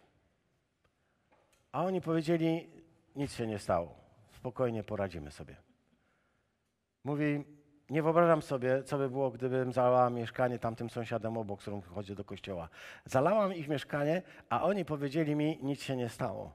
[1.72, 2.70] A oni powiedzieli,
[3.16, 3.96] nic się nie stało,
[4.32, 5.56] spokojnie poradzimy sobie.
[7.04, 7.44] Mówi,
[7.90, 12.24] nie wyobrażam sobie, co by było, gdybym zalała mieszkanie tamtym sąsiadom obok, którym chodzę do
[12.24, 12.70] kościoła.
[13.06, 16.54] Zalałam ich mieszkanie, a oni powiedzieli mi, nic się nie stało.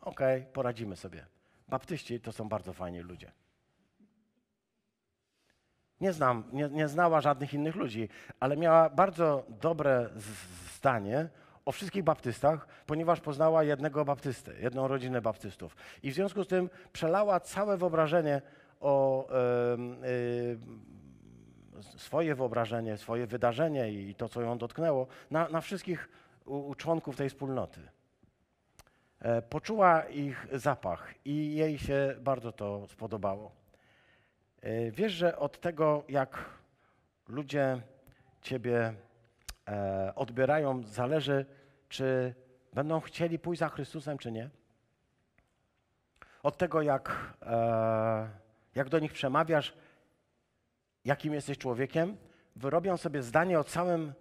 [0.00, 1.26] Okej, okay, poradzimy sobie.
[1.68, 3.32] Baptyści to są bardzo fajni ludzie.
[6.00, 8.08] Nie znam, nie, nie znała żadnych innych ludzi,
[8.40, 10.10] ale miała bardzo dobre
[10.76, 11.28] zdanie
[11.64, 15.76] o wszystkich baptystach, ponieważ poznała jednego baptystę, jedną rodzinę baptystów.
[16.02, 18.42] I w związku z tym przelała całe wyobrażenie
[18.84, 19.28] o
[20.04, 20.58] y,
[21.98, 26.08] swoje wyobrażenie, swoje wydarzenie i to, co ją dotknęło, na, na wszystkich
[26.44, 27.80] u, u członków tej wspólnoty.
[29.20, 33.52] E, poczuła ich zapach i jej się bardzo to spodobało.
[34.62, 36.44] E, wiesz, że od tego, jak
[37.28, 37.80] ludzie
[38.42, 38.94] Ciebie
[39.68, 41.46] e, odbierają, zależy,
[41.88, 42.34] czy
[42.72, 44.50] będą chcieli pójść za Chrystusem, czy nie.
[46.42, 47.34] Od tego, jak,
[48.74, 49.74] jak do nich przemawiasz,
[51.04, 52.16] jakim jesteś człowiekiem,
[52.56, 54.12] wyrobią sobie zdanie o całym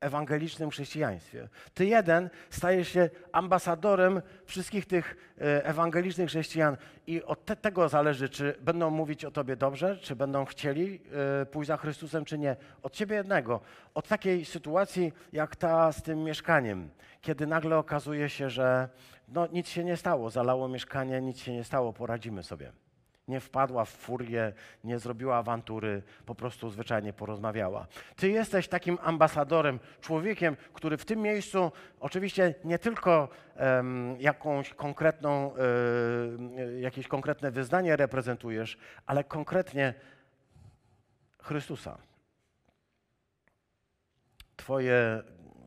[0.00, 1.48] ewangelicznym chrześcijaństwie.
[1.74, 8.28] Ty jeden stajesz się ambasadorem wszystkich tych e, ewangelicznych chrześcijan i od te, tego zależy,
[8.28, 11.00] czy będą mówić o tobie dobrze, czy będą chcieli
[11.42, 12.56] e, pójść za Chrystusem, czy nie.
[12.82, 13.60] Od ciebie jednego.
[13.94, 18.88] Od takiej sytuacji jak ta z tym mieszkaniem, kiedy nagle okazuje się, że
[19.28, 22.72] no, nic się nie stało, zalało mieszkanie, nic się nie stało, poradzimy sobie
[23.30, 24.52] nie wpadła w furię,
[24.84, 27.86] nie zrobiła awantury, po prostu zwyczajnie porozmawiała.
[28.16, 35.46] Ty jesteś takim ambasadorem, człowiekiem, który w tym miejscu oczywiście nie tylko um, jakąś konkretną,
[35.46, 39.94] um, jakieś konkretne wyznanie reprezentujesz, ale konkretnie
[41.42, 41.98] Chrystusa.
[44.56, 45.22] Twoje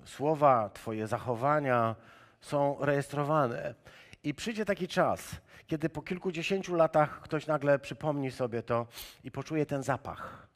[0.05, 1.95] słowa, Twoje zachowania
[2.41, 3.75] są rejestrowane.
[4.23, 5.35] I przyjdzie taki czas,
[5.67, 8.87] kiedy po kilkudziesięciu latach ktoś nagle przypomni sobie to
[9.23, 10.47] i poczuje ten zapach.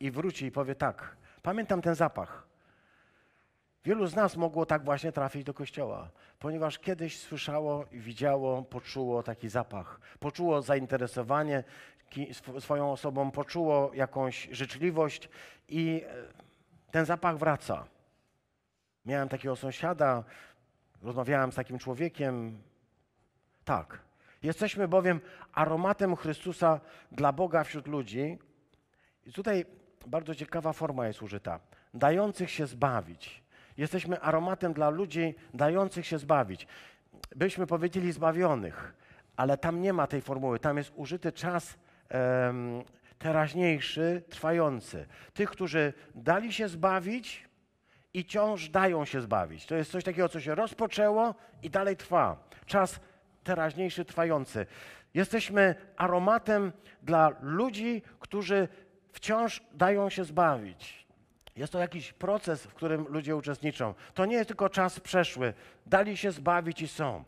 [0.00, 2.50] I wróci i powie tak, pamiętam ten zapach.
[3.84, 9.48] Wielu z nas mogło tak właśnie trafić do kościoła, ponieważ kiedyś słyszało, widziało, poczuło taki
[9.48, 10.00] zapach.
[10.18, 11.64] Poczuło zainteresowanie
[12.60, 15.28] swoją osobą, poczuło jakąś życzliwość
[15.68, 17.86] i e, ten zapach wraca.
[19.04, 20.24] Miałem takiego sąsiada,
[21.02, 22.62] rozmawiałem z takim człowiekiem,
[23.64, 23.98] tak.
[24.42, 25.20] Jesteśmy bowiem
[25.52, 26.80] aromatem Chrystusa
[27.12, 28.38] dla Boga wśród ludzi.
[29.26, 29.66] I tutaj
[30.06, 31.60] bardzo ciekawa forma jest użyta.
[31.94, 33.42] Dających się zbawić.
[33.76, 36.66] Jesteśmy aromatem dla ludzi dających się zbawić.
[37.36, 38.94] Byśmy powiedzieli zbawionych,
[39.36, 40.58] ale tam nie ma tej formuły.
[40.58, 41.78] Tam jest użyty czas,
[42.10, 42.82] um,
[43.18, 45.06] teraźniejszy, trwający.
[45.34, 47.49] Tych, którzy dali się zbawić
[48.14, 49.66] i wciąż dają się zbawić.
[49.66, 52.36] To jest coś takiego, co się rozpoczęło i dalej trwa.
[52.66, 53.00] Czas
[53.44, 54.66] teraźniejszy, trwający.
[55.14, 58.68] Jesteśmy aromatem dla ludzi, którzy
[59.12, 61.06] wciąż dają się zbawić.
[61.56, 63.94] Jest to jakiś proces, w którym ludzie uczestniczą.
[64.14, 65.54] To nie jest tylko czas przeszły.
[65.86, 67.24] Dali się zbawić i są.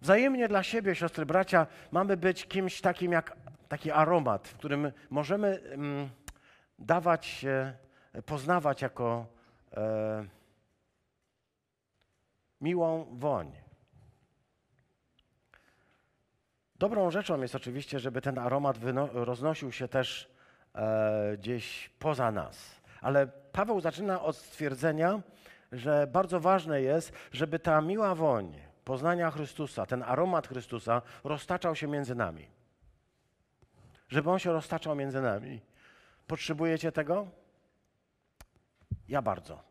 [0.00, 3.36] Wzajemnie dla siebie, siostry, bracia, mamy być kimś takim jak
[3.68, 6.08] taki aromat, w którym możemy mm,
[6.78, 7.72] dawać się,
[8.26, 9.26] poznawać jako
[9.76, 10.24] e,
[12.60, 13.52] miłą woń.
[16.76, 18.78] Dobrą rzeczą jest oczywiście, żeby ten aromat
[19.12, 20.30] roznosił się też
[20.74, 22.80] e, gdzieś poza nas.
[23.00, 25.22] Ale Paweł zaczyna od stwierdzenia,
[25.72, 31.86] że bardzo ważne jest, żeby ta miła woń poznania Chrystusa, ten aromat Chrystusa roztaczał się
[31.86, 32.48] między nami.
[34.08, 35.60] Żeby on się roztaczał między nami.
[36.26, 37.26] Potrzebujecie tego?
[39.08, 39.62] Ja bardzo.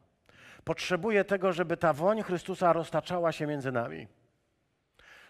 [0.64, 4.08] Potrzebuję tego, żeby ta woń Chrystusa roztaczała się między nami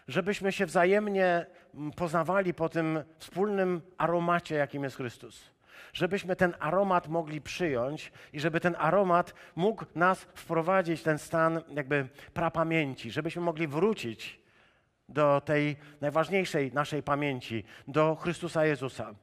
[0.08, 5.50] żebyśmy się wzajemnie mm, poznawali po tym wspólnym aromacie, jakim jest Chrystus.
[5.92, 11.62] Żebyśmy ten aromat mogli przyjąć i żeby ten aromat mógł nas wprowadzić w ten stan
[11.70, 14.40] jakby prapamięci, żebyśmy mogli wrócić
[15.08, 19.14] do tej najważniejszej naszej pamięci, do Chrystusa Jezusa.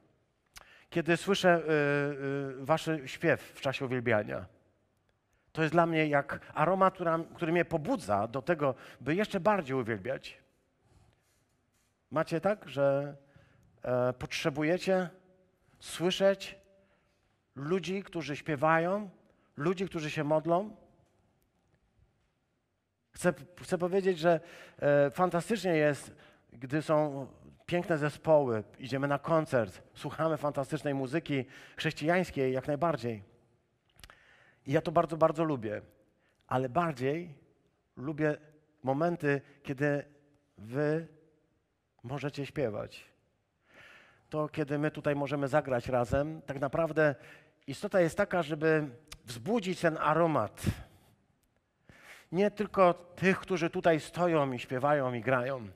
[0.90, 4.46] Kiedy słyszę y, y, wasz śpiew w czasie uwielbiania,
[5.52, 9.76] to jest dla mnie jak aromat, który, który mnie pobudza do tego, by jeszcze bardziej
[9.76, 10.38] uwielbiać.
[12.10, 13.16] Macie tak, że
[13.82, 15.10] e, potrzebujecie
[15.80, 16.58] słyszeć
[17.54, 19.10] ludzi, którzy śpiewają,
[19.56, 20.76] ludzi, którzy się modlą?
[23.12, 24.40] Chcę, chcę powiedzieć, że
[24.78, 26.14] e, fantastycznie jest,
[26.52, 27.26] gdy są
[27.66, 31.44] piękne zespoły, idziemy na koncert, słuchamy fantastycznej muzyki
[31.76, 33.31] chrześcijańskiej, jak najbardziej.
[34.66, 35.82] I ja to bardzo, bardzo lubię.
[36.46, 37.34] Ale bardziej
[37.96, 38.36] lubię
[38.82, 40.04] momenty, kiedy
[40.58, 41.06] wy
[42.02, 43.04] możecie śpiewać.
[44.30, 47.14] To, kiedy my tutaj możemy zagrać razem, tak naprawdę
[47.66, 48.88] istota jest taka, żeby
[49.24, 50.62] wzbudzić ten aromat.
[52.32, 55.68] Nie tylko tych, którzy tutaj stoją i śpiewają i grają.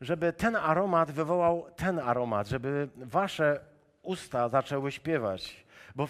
[0.00, 3.60] Żeby ten aromat wywołał ten aromat, żeby wasze
[4.02, 5.66] usta zaczęły śpiewać.
[5.94, 6.08] Bo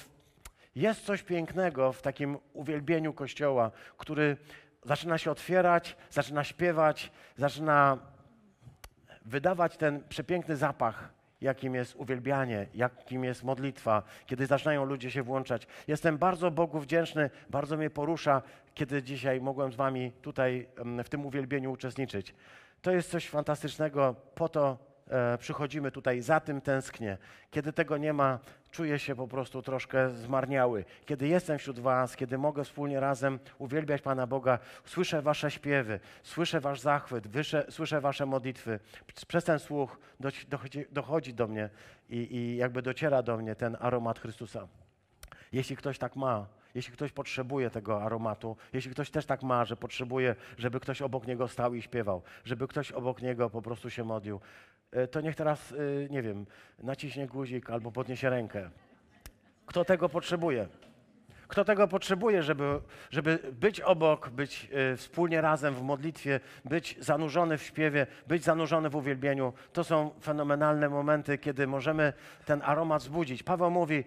[0.74, 4.36] jest coś pięknego w takim uwielbieniu Kościoła, który
[4.84, 7.98] zaczyna się otwierać, zaczyna śpiewać, zaczyna
[9.24, 15.66] wydawać ten przepiękny zapach, jakim jest uwielbianie, jakim jest modlitwa, kiedy zaczynają ludzie się włączać.
[15.88, 18.42] Jestem bardzo Bogu wdzięczny, bardzo mnie porusza,
[18.74, 20.68] kiedy dzisiaj mogłem z Wami tutaj
[21.04, 22.34] w tym uwielbieniu uczestniczyć.
[22.82, 24.89] To jest coś fantastycznego, po to
[25.38, 27.18] przychodzimy tutaj, za tym tęsknię.
[27.50, 28.38] Kiedy tego nie ma,
[28.70, 30.84] czuję się po prostu troszkę zmarniały.
[31.06, 36.60] Kiedy jestem wśród Was, kiedy mogę wspólnie razem uwielbiać Pana Boga, słyszę Wasze śpiewy, słyszę
[36.60, 37.24] Wasz zachwyt,
[37.68, 38.80] słyszę Wasze modlitwy.
[39.28, 39.98] Przez ten słuch
[40.48, 41.70] dochodzi, dochodzi do mnie
[42.08, 44.68] i, i jakby dociera do mnie ten aromat Chrystusa.
[45.52, 49.76] Jeśli ktoś tak ma, jeśli ktoś potrzebuje tego aromatu, jeśli ktoś też tak ma, że
[49.76, 54.04] potrzebuje, żeby ktoś obok niego stał i śpiewał, żeby ktoś obok niego po prostu się
[54.04, 54.40] modlił,
[54.92, 55.76] e, to niech teraz, e,
[56.10, 56.46] nie wiem,
[56.78, 58.70] naciśnie guzik albo podniesie rękę.
[59.66, 60.68] Kto tego potrzebuje?
[61.50, 62.80] Kto tego potrzebuje, żeby,
[63.10, 68.90] żeby być obok, być y, wspólnie razem w modlitwie, być zanurzony w śpiewie, być zanurzony
[68.90, 69.52] w uwielbieniu.
[69.72, 72.12] To są fenomenalne momenty, kiedy możemy
[72.44, 73.42] ten aromat zbudzić.
[73.42, 74.04] Paweł mówi,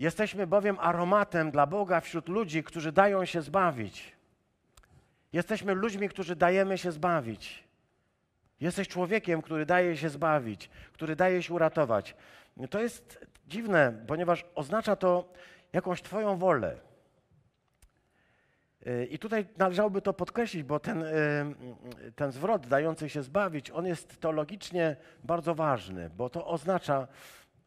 [0.00, 4.16] Jesteśmy bowiem aromatem dla Boga wśród ludzi, którzy dają się zbawić.
[5.32, 7.64] Jesteśmy ludźmi, którzy dajemy się zbawić.
[8.60, 12.16] Jesteś człowiekiem, który daje się zbawić, który daje się uratować.
[12.70, 15.32] To jest dziwne, ponieważ oznacza to
[15.72, 16.76] jakąś Twoją wolę.
[19.10, 21.04] I tutaj należałoby to podkreślić, bo ten,
[22.16, 27.08] ten zwrot dający się zbawić, on jest teologicznie bardzo ważny, bo to oznacza,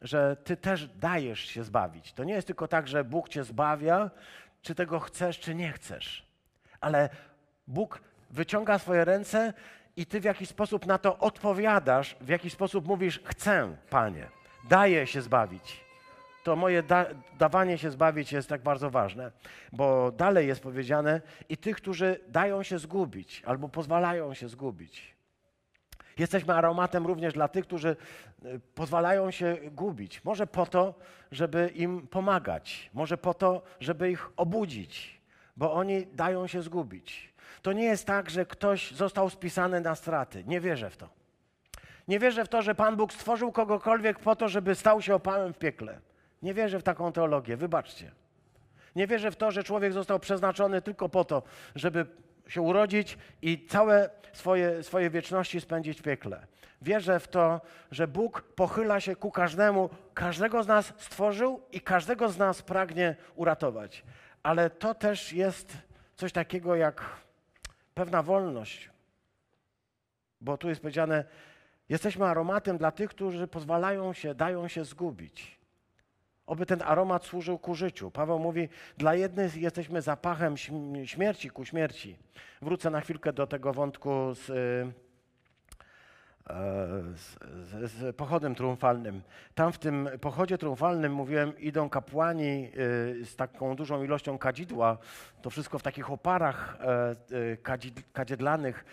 [0.04, 2.12] że ty też dajesz się zbawić.
[2.12, 4.10] To nie jest tylko tak, że Bóg cię zbawia,
[4.62, 6.26] czy tego chcesz, czy nie chcesz.
[6.80, 7.08] Ale
[7.66, 8.00] Bóg
[8.30, 9.52] wyciąga swoje ręce
[9.96, 14.26] i ty w jakiś sposób na to odpowiadasz, w jakiś sposób mówisz: Chcę, Panie,
[14.68, 15.84] daję się zbawić.
[16.44, 17.06] To moje da
[17.38, 19.32] dawanie się zbawić jest tak bardzo ważne,
[19.72, 25.14] bo dalej jest powiedziane: i tych, którzy dają się zgubić albo pozwalają się zgubić.
[26.18, 27.96] Jesteśmy aromatem również dla tych, którzy
[28.44, 30.24] e, pozwalają się gubić.
[30.24, 30.94] Może po to,
[31.32, 35.20] żeby im pomagać, może po to, żeby ich obudzić,
[35.56, 37.34] bo oni dają się zgubić.
[37.62, 40.44] To nie jest tak, że ktoś został spisany na straty.
[40.46, 41.08] Nie wierzę w to.
[42.08, 45.52] Nie wierzę w to, że Pan Bóg stworzył kogokolwiek po to, żeby stał się opałem
[45.52, 46.00] w piekle.
[46.42, 48.10] Nie wierzę w taką teologię, wybaczcie.
[48.96, 51.42] Nie wierzę w to, że człowiek został przeznaczony tylko po to,
[51.74, 52.06] żeby
[52.48, 56.46] się urodzić i całe swoje, swoje wieczności spędzić w piekle.
[56.82, 62.28] Wierzę w to, że Bóg pochyla się ku każdemu, każdego z nas stworzył i każdego
[62.28, 64.04] z nas pragnie uratować.
[64.42, 65.72] Ale to też jest
[66.16, 67.04] coś takiego jak
[67.94, 68.90] pewna wolność.
[70.40, 71.24] Bo tu jest powiedziane,
[71.88, 75.58] jesteśmy aromatem dla tych, którzy pozwalają się, dają się zgubić.
[76.46, 78.10] Oby ten aromat służył ku życiu.
[78.10, 78.68] Paweł mówi,
[78.98, 80.56] dla jednych jesteśmy zapachem
[81.04, 82.18] śmierci ku śmierci.
[82.62, 84.50] Wrócę na chwilkę do tego wątku z
[87.16, 87.38] z,
[87.68, 89.22] z, z, pochodem triumfalnym.
[89.54, 92.70] Tam w tym pochodzie triumfalnym, mówiłem, idą kapłani
[93.20, 94.98] y, z taką dużą ilością kadzidła.
[95.42, 97.58] To wszystko w takich oparach e, y,
[98.12, 98.84] kadziedlanych.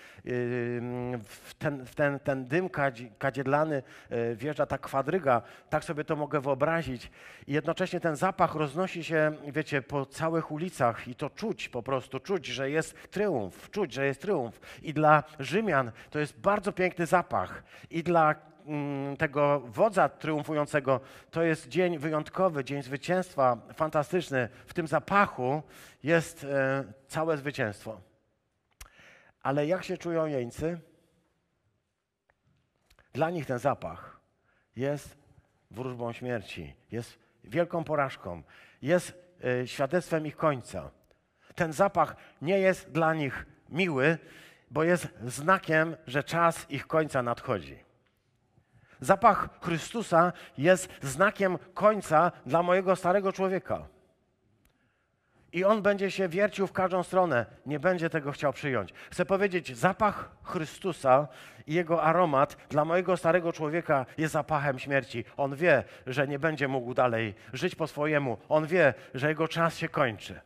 [1.24, 2.70] W ten, w ten, ten dym
[3.18, 5.42] kadziedlany e, wjeżdża ta kwadryga.
[5.70, 7.12] Tak sobie to mogę wyobrazić.
[7.48, 12.20] I jednocześnie ten zapach roznosi się, wiecie, po całych ulicach i to czuć po prostu,
[12.20, 14.60] czuć, że jest triumf, czuć, że jest triumf.
[14.82, 17.41] I dla Rzymian to jest bardzo piękny zapach
[17.90, 18.36] I dla
[18.66, 21.00] mm, tego wodza triumfującego
[21.32, 24.50] to jest dzień wyjątkowy, dzień zwycięstwa, fantastyczny.
[24.66, 25.64] W tym zapachu
[26.04, 28.02] jest e, całe zwycięstwo.
[29.44, 30.80] Ale jak się czują jeńcy?
[33.14, 34.20] Dla nich ten zapach
[34.76, 35.18] jest
[35.72, 38.44] wróżbą śmierci, jest wielką porażką,
[38.82, 39.14] jest
[39.44, 40.92] e, świadectwem ich końca.
[41.56, 44.18] Ten zapach nie jest dla nich miły,
[44.72, 47.80] bo jest znakiem, że czas ich końca nadchodzi.
[49.00, 53.88] Zapach Chrystusa jest znakiem końca dla mojego starego człowieka.
[55.54, 58.94] I on będzie się wiercił w każdą stronę, nie będzie tego chciał przyjąć.
[59.12, 61.28] Chcę powiedzieć, zapach Chrystusa
[61.68, 65.26] i jego aromat dla mojego starego człowieka jest zapachem śmierci.
[65.38, 68.38] On wie, że nie będzie mógł dalej żyć po swojemu.
[68.50, 70.40] On wie, że jego czas się kończy.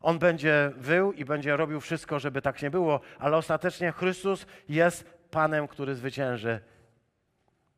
[0.00, 5.04] On będzie wył i będzie robił wszystko, żeby tak nie było, ale ostatecznie Chrystus jest
[5.30, 6.60] Panem, który zwycięży,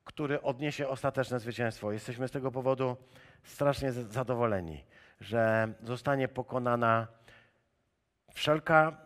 [0.05, 1.93] który odniesie ostateczne zwycięstwo.
[1.93, 2.97] Jesteśmy z tego powodu
[3.45, 4.85] strasznie zadowoleni,
[5.21, 7.07] że zostanie pokonana
[8.35, 8.97] wszelka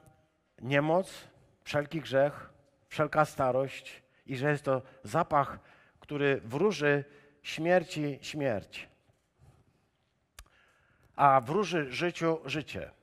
[0.63, 1.29] niemoc,
[1.65, 2.51] wszelki grzech,
[2.89, 5.59] wszelka starość i że jest to zapach,
[6.01, 7.05] który wróży
[7.43, 8.89] śmierci śmierć,
[11.17, 12.96] a wróży życiu życie.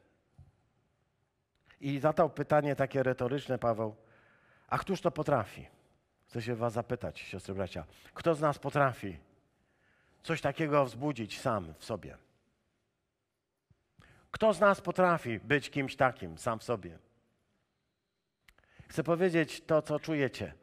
[1.84, 3.96] I zadał pytanie takie retoryczne Paweł,
[4.68, 5.68] a któż to potrafi?
[6.28, 7.86] Chcę się was zapytać, siostry bracia.
[8.14, 9.18] Kto z nas potrafi
[10.24, 12.18] coś takiego wzbudzić sam w sobie?
[14.32, 17.00] Kto z nas potrafi być kimś takim sam w sobie?
[18.88, 20.54] Chcę powiedzieć to, co czujecie.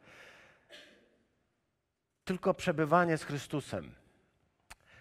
[2.25, 3.95] Tylko przebywanie z Chrystusem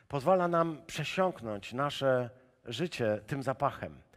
[0.08, 2.30] pozwala nam przesiąknąć nasze
[2.64, 4.09] życie tym zapachem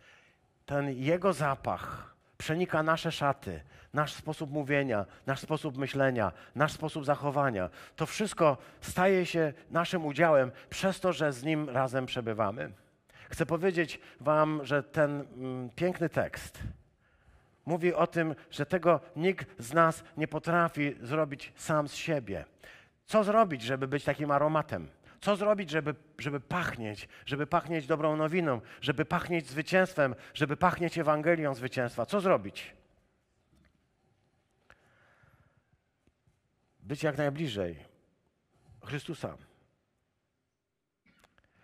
[0.66, 3.62] ten Jego zapach przenika nasze szaty,
[3.94, 7.70] nasz sposób mówienia, nasz sposób myślenia, nasz sposób zachowania.
[7.96, 12.72] To wszystko staje się naszym udziałem przez to, że z Nim razem przebywamy.
[13.30, 16.60] Chcę powiedzieć Wam, że ten mm, piękny tekst
[17.66, 22.46] mówi o tym, że tego nikt z nas nie potrafi zrobić sam z siebie.
[23.06, 24.88] Co zrobić, żeby być takim aromatem?
[25.24, 31.56] Co zrobić, żeby, żeby pachnieć, żeby pachnieć dobrą nowiną, żeby pachnieć zwycięstwem, żeby pachnieć Ewangelią
[31.56, 32.06] zwycięstwa?
[32.06, 32.76] Co zrobić?
[36.80, 37.86] Być jak najbliżej
[38.86, 39.38] Chrystusa.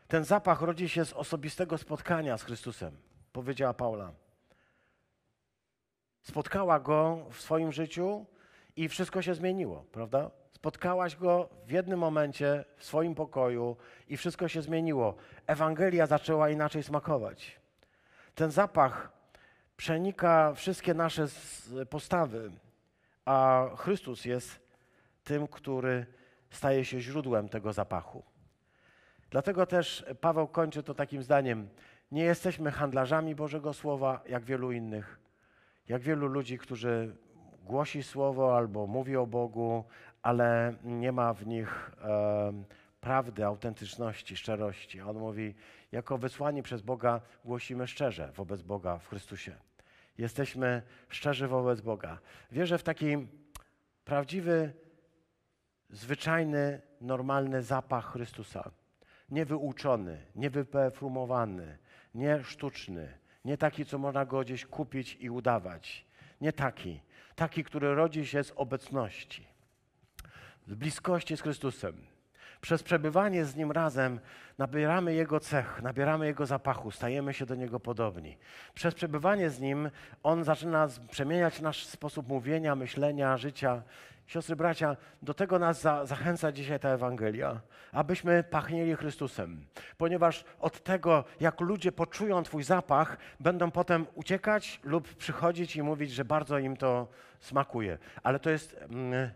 [0.08, 2.98] Ten zapach rodzi się z osobistego spotkania z Chrystusem,
[3.34, 4.14] powiedziała Paula.
[6.22, 8.26] Spotkała go w swoim życiu
[8.76, 10.32] i wszystko się zmieniło, prawda?
[10.60, 15.16] Spotkałaś go w jednym momencie w swoim pokoju i wszystko się zmieniło.
[15.48, 17.60] Ewangelia zaczęła inaczej smakować.
[18.36, 19.12] Ten zapach
[19.78, 21.28] przenika wszystkie nasze
[21.90, 22.52] postawy,
[23.26, 24.60] a Chrystus jest
[25.24, 26.06] tym, który
[26.50, 28.24] staje się źródłem tego zapachu.
[29.30, 31.70] Dlatego też Paweł kończy to takim zdaniem:
[32.12, 35.20] Nie jesteśmy handlarzami Bożego Słowa, jak wielu innych,
[35.88, 37.16] jak wielu ludzi, którzy
[37.70, 39.84] głosi słowo albo mówi o Bogu,
[40.22, 42.64] ale nie ma w nich e,
[43.02, 45.02] prawdy, autentyczności, szczerości.
[45.02, 45.56] On mówi,
[45.92, 49.56] jako wysłani przez Boga głosimy szczerze wobec Boga w Chrystusie.
[50.18, 52.20] Jesteśmy szczerzy wobec Boga.
[52.52, 53.28] Wierzę w taki
[54.06, 54.74] prawdziwy,
[55.90, 58.72] zwyczajny, normalny zapach Chrystusa.
[59.30, 61.78] Niewyuczony, niewyperfumowany,
[62.16, 66.06] nie sztuczny, nie taki, co można go gdzieś kupić i udawać.
[66.42, 67.02] Nie taki.
[67.36, 69.59] Taki, który rodzi się z obecności
[70.70, 71.94] z bliskości z Chrystusem.
[72.62, 74.20] Przez przebywanie z Nim razem
[74.58, 78.38] nabieramy Jego cech, nabieramy Jego zapachu, stajemy się do Niego podobni.
[78.74, 79.90] Przez przebywanie z Nim
[80.24, 83.82] On zaczyna przemieniać nasz sposób mówienia, myślenia, życia.
[84.28, 87.62] Siostry, bracia, do tego nas za, zachęca dzisiaj ta Ewangelia,
[87.92, 89.66] abyśmy pachnieli Chrystusem,
[89.98, 96.12] ponieważ od tego, jak ludzie poczują Twój zapach, będą potem uciekać lub przychodzić i mówić,
[96.12, 97.08] że bardzo im to
[97.40, 97.98] smakuje.
[98.24, 98.76] Ale to jest.
[98.90, 99.30] Mm,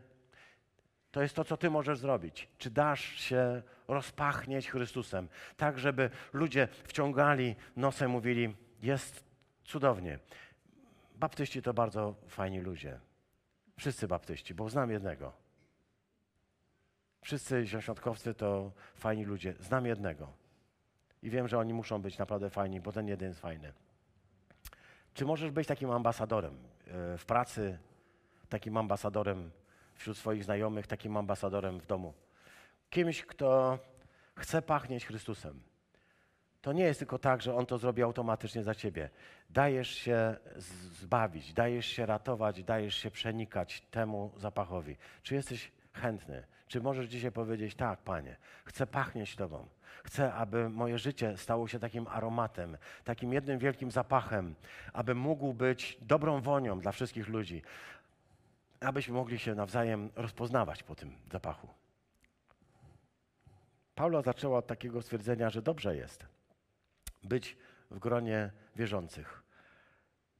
[1.14, 2.50] to jest to, co Ty możesz zrobić.
[2.58, 9.24] Czy dasz się rozpachnieć Chrystusem, tak żeby ludzie wciągali nosem, mówili: Jest
[9.64, 10.20] cudownie.
[11.16, 13.00] Baptyści to bardzo fajni ludzie.
[13.78, 15.34] Wszyscy baptyści, bo znam jednego.
[17.22, 19.54] Wszyscy zielonoświątkowcy to fajni ludzie.
[19.60, 20.34] Znam jednego.
[21.22, 23.74] I wiem, że oni muszą być naprawdę fajni, bo ten jeden jest fajny.
[25.14, 27.78] Czy możesz być takim ambasadorem e, w pracy,
[28.50, 29.52] takim ambasadorem
[29.96, 32.14] wśród swoich znajomych, takim ambasadorem w domu?
[32.90, 33.80] Kimś, kto
[34.36, 35.64] chce pachnieć Chrystusem.
[36.62, 39.10] To nie jest tylko tak, że On to zrobi automatycznie za ciebie.
[39.50, 40.36] Dajesz się
[41.02, 44.98] zbawić, dajesz się ratować, dajesz się przenikać temu zapachowi.
[45.24, 46.44] Czy jesteś chętny?
[46.68, 48.36] Czy możesz dzisiaj powiedzieć, tak, Panie,
[48.66, 49.68] chcę pachnieć Tobą.
[50.04, 54.56] Chcę, aby moje życie stało się takim aromatem, takim jednym wielkim zapachem,
[54.94, 57.62] aby mógł być dobrą wonią dla wszystkich ludzi,
[58.84, 61.68] abyśmy mogli się nawzajem rozpoznawać po tym zapachu.
[63.96, 66.26] Paula zaczęła od takiego stwierdzenia, że dobrze jest
[67.24, 67.58] być
[67.92, 69.44] w gronie wierzących.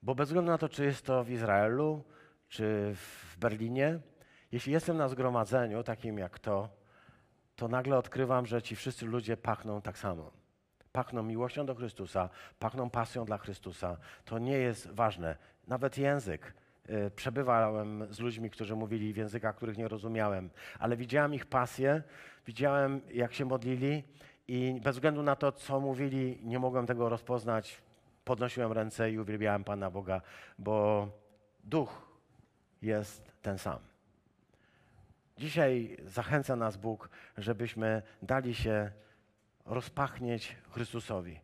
[0.02, 2.04] Bo bez względu na to, czy jest to w Izraelu,
[2.48, 4.00] czy w Berlinie,
[4.52, 6.70] jeśli jestem na zgromadzeniu takim jak to,
[7.56, 10.32] to nagle odkrywam, że ci wszyscy ludzie pachną tak samo.
[10.92, 12.30] Pachną miłością do Chrystusa,
[12.60, 13.98] pachną pasją dla Chrystusa.
[14.26, 15.38] To nie jest ważne.
[15.68, 16.54] Nawet język.
[16.90, 22.04] Y, przebywałem z ludźmi, którzy mówili w językach, których nie rozumiałem, ale widziałem ich pasję,
[22.48, 24.04] widziałem, jak się modlili
[24.48, 27.82] i bez względu na to, co mówili, nie mogłem tego rozpoznać.
[28.26, 30.22] Podnosiłem ręce i uwielbiałem Pana Boga,
[30.60, 31.08] bo
[31.64, 32.08] duch
[32.82, 33.80] jest ten sam.
[35.38, 38.92] Dzisiaj zachęca nas Bóg, żebyśmy dali się
[39.66, 41.40] rozpachnieć Chrystusowi.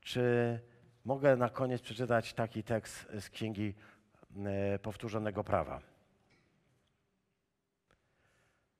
[0.00, 0.58] Czy
[1.04, 3.89] mogę na koniec przeczytać taki tekst z Księgi e,
[4.82, 5.80] Powtórzonego Prawa?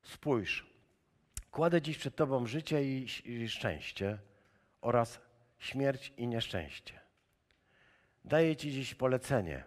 [0.02, 0.70] Spójrz,
[1.50, 4.18] Kładę dziś przed Tobą życie i, i szczęście
[4.80, 5.20] oraz
[5.58, 7.00] śmierć i nieszczęście.
[8.24, 9.64] Daję Ci dziś polecenie,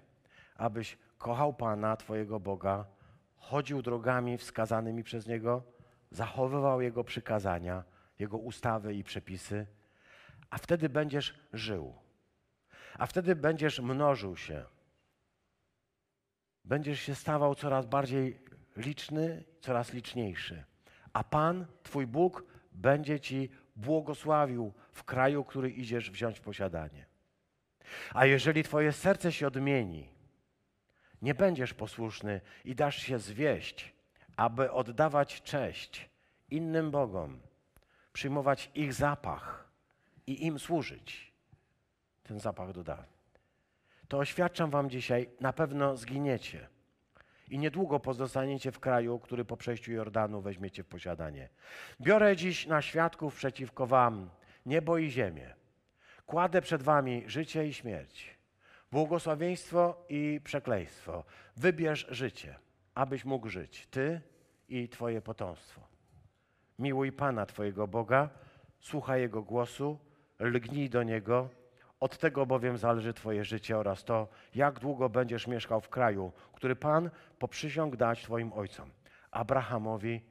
[0.55, 2.85] abyś kochał Pana, Twojego Boga,
[3.35, 5.63] chodził drogami wskazanymi przez Niego,
[6.11, 7.83] zachowywał Jego przykazania,
[8.19, 9.67] Jego ustawy i przepisy,
[10.49, 11.95] a wtedy będziesz żył.
[12.97, 14.65] A wtedy będziesz mnożył się.
[16.65, 18.39] Będziesz się stawał coraz bardziej
[18.77, 20.63] liczny, coraz liczniejszy
[21.13, 27.05] a Pan, Twój Bóg, będzie Ci błogosławił w kraju, który idziesz wziąć w posiadanie.
[28.13, 30.09] A jeżeli Twoje serce się odmieni,
[31.21, 33.93] nie będziesz posłuszny i dasz się zwieść,
[34.37, 36.09] aby oddawać cześć
[36.49, 37.39] innym Bogom,
[38.13, 39.69] przyjmować ich zapach
[40.27, 41.33] i im służyć.
[42.23, 43.05] Ten zapach doda.
[44.13, 46.67] To oświadczam Wam dzisiaj, na pewno zginiecie
[47.49, 51.49] i niedługo pozostaniecie w kraju, który po przejściu Jordanu weźmiecie w posiadanie.
[52.01, 54.29] Biorę dziś na świadków przeciwko wam
[54.65, 55.53] niebo i ziemię.
[56.25, 58.37] Kładę przed wami życie i śmierć,
[58.91, 61.23] błogosławieństwo i przekleństwo.
[61.57, 62.55] Wybierz życie,
[62.95, 64.21] abyś mógł żyć, ty
[64.69, 65.81] i twoje potomstwo.
[66.79, 68.29] Miłuj Pana Twojego Boga,
[68.79, 69.99] słuchaj Jego głosu,
[70.39, 71.49] lgnij do Niego,
[72.03, 76.75] od tego bowiem zależy Twoje życie oraz to, jak długo będziesz mieszkał w kraju, który
[76.75, 78.91] Pan poprzysiągł dać Twoim ojcom
[79.31, 80.21] Abrahamowi,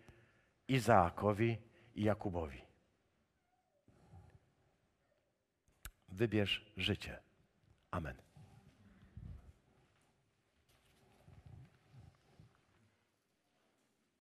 [0.68, 1.58] Izaakowi
[1.94, 2.62] i Jakubowi.
[6.08, 7.18] Wybierz życie.
[7.90, 8.31] Amen.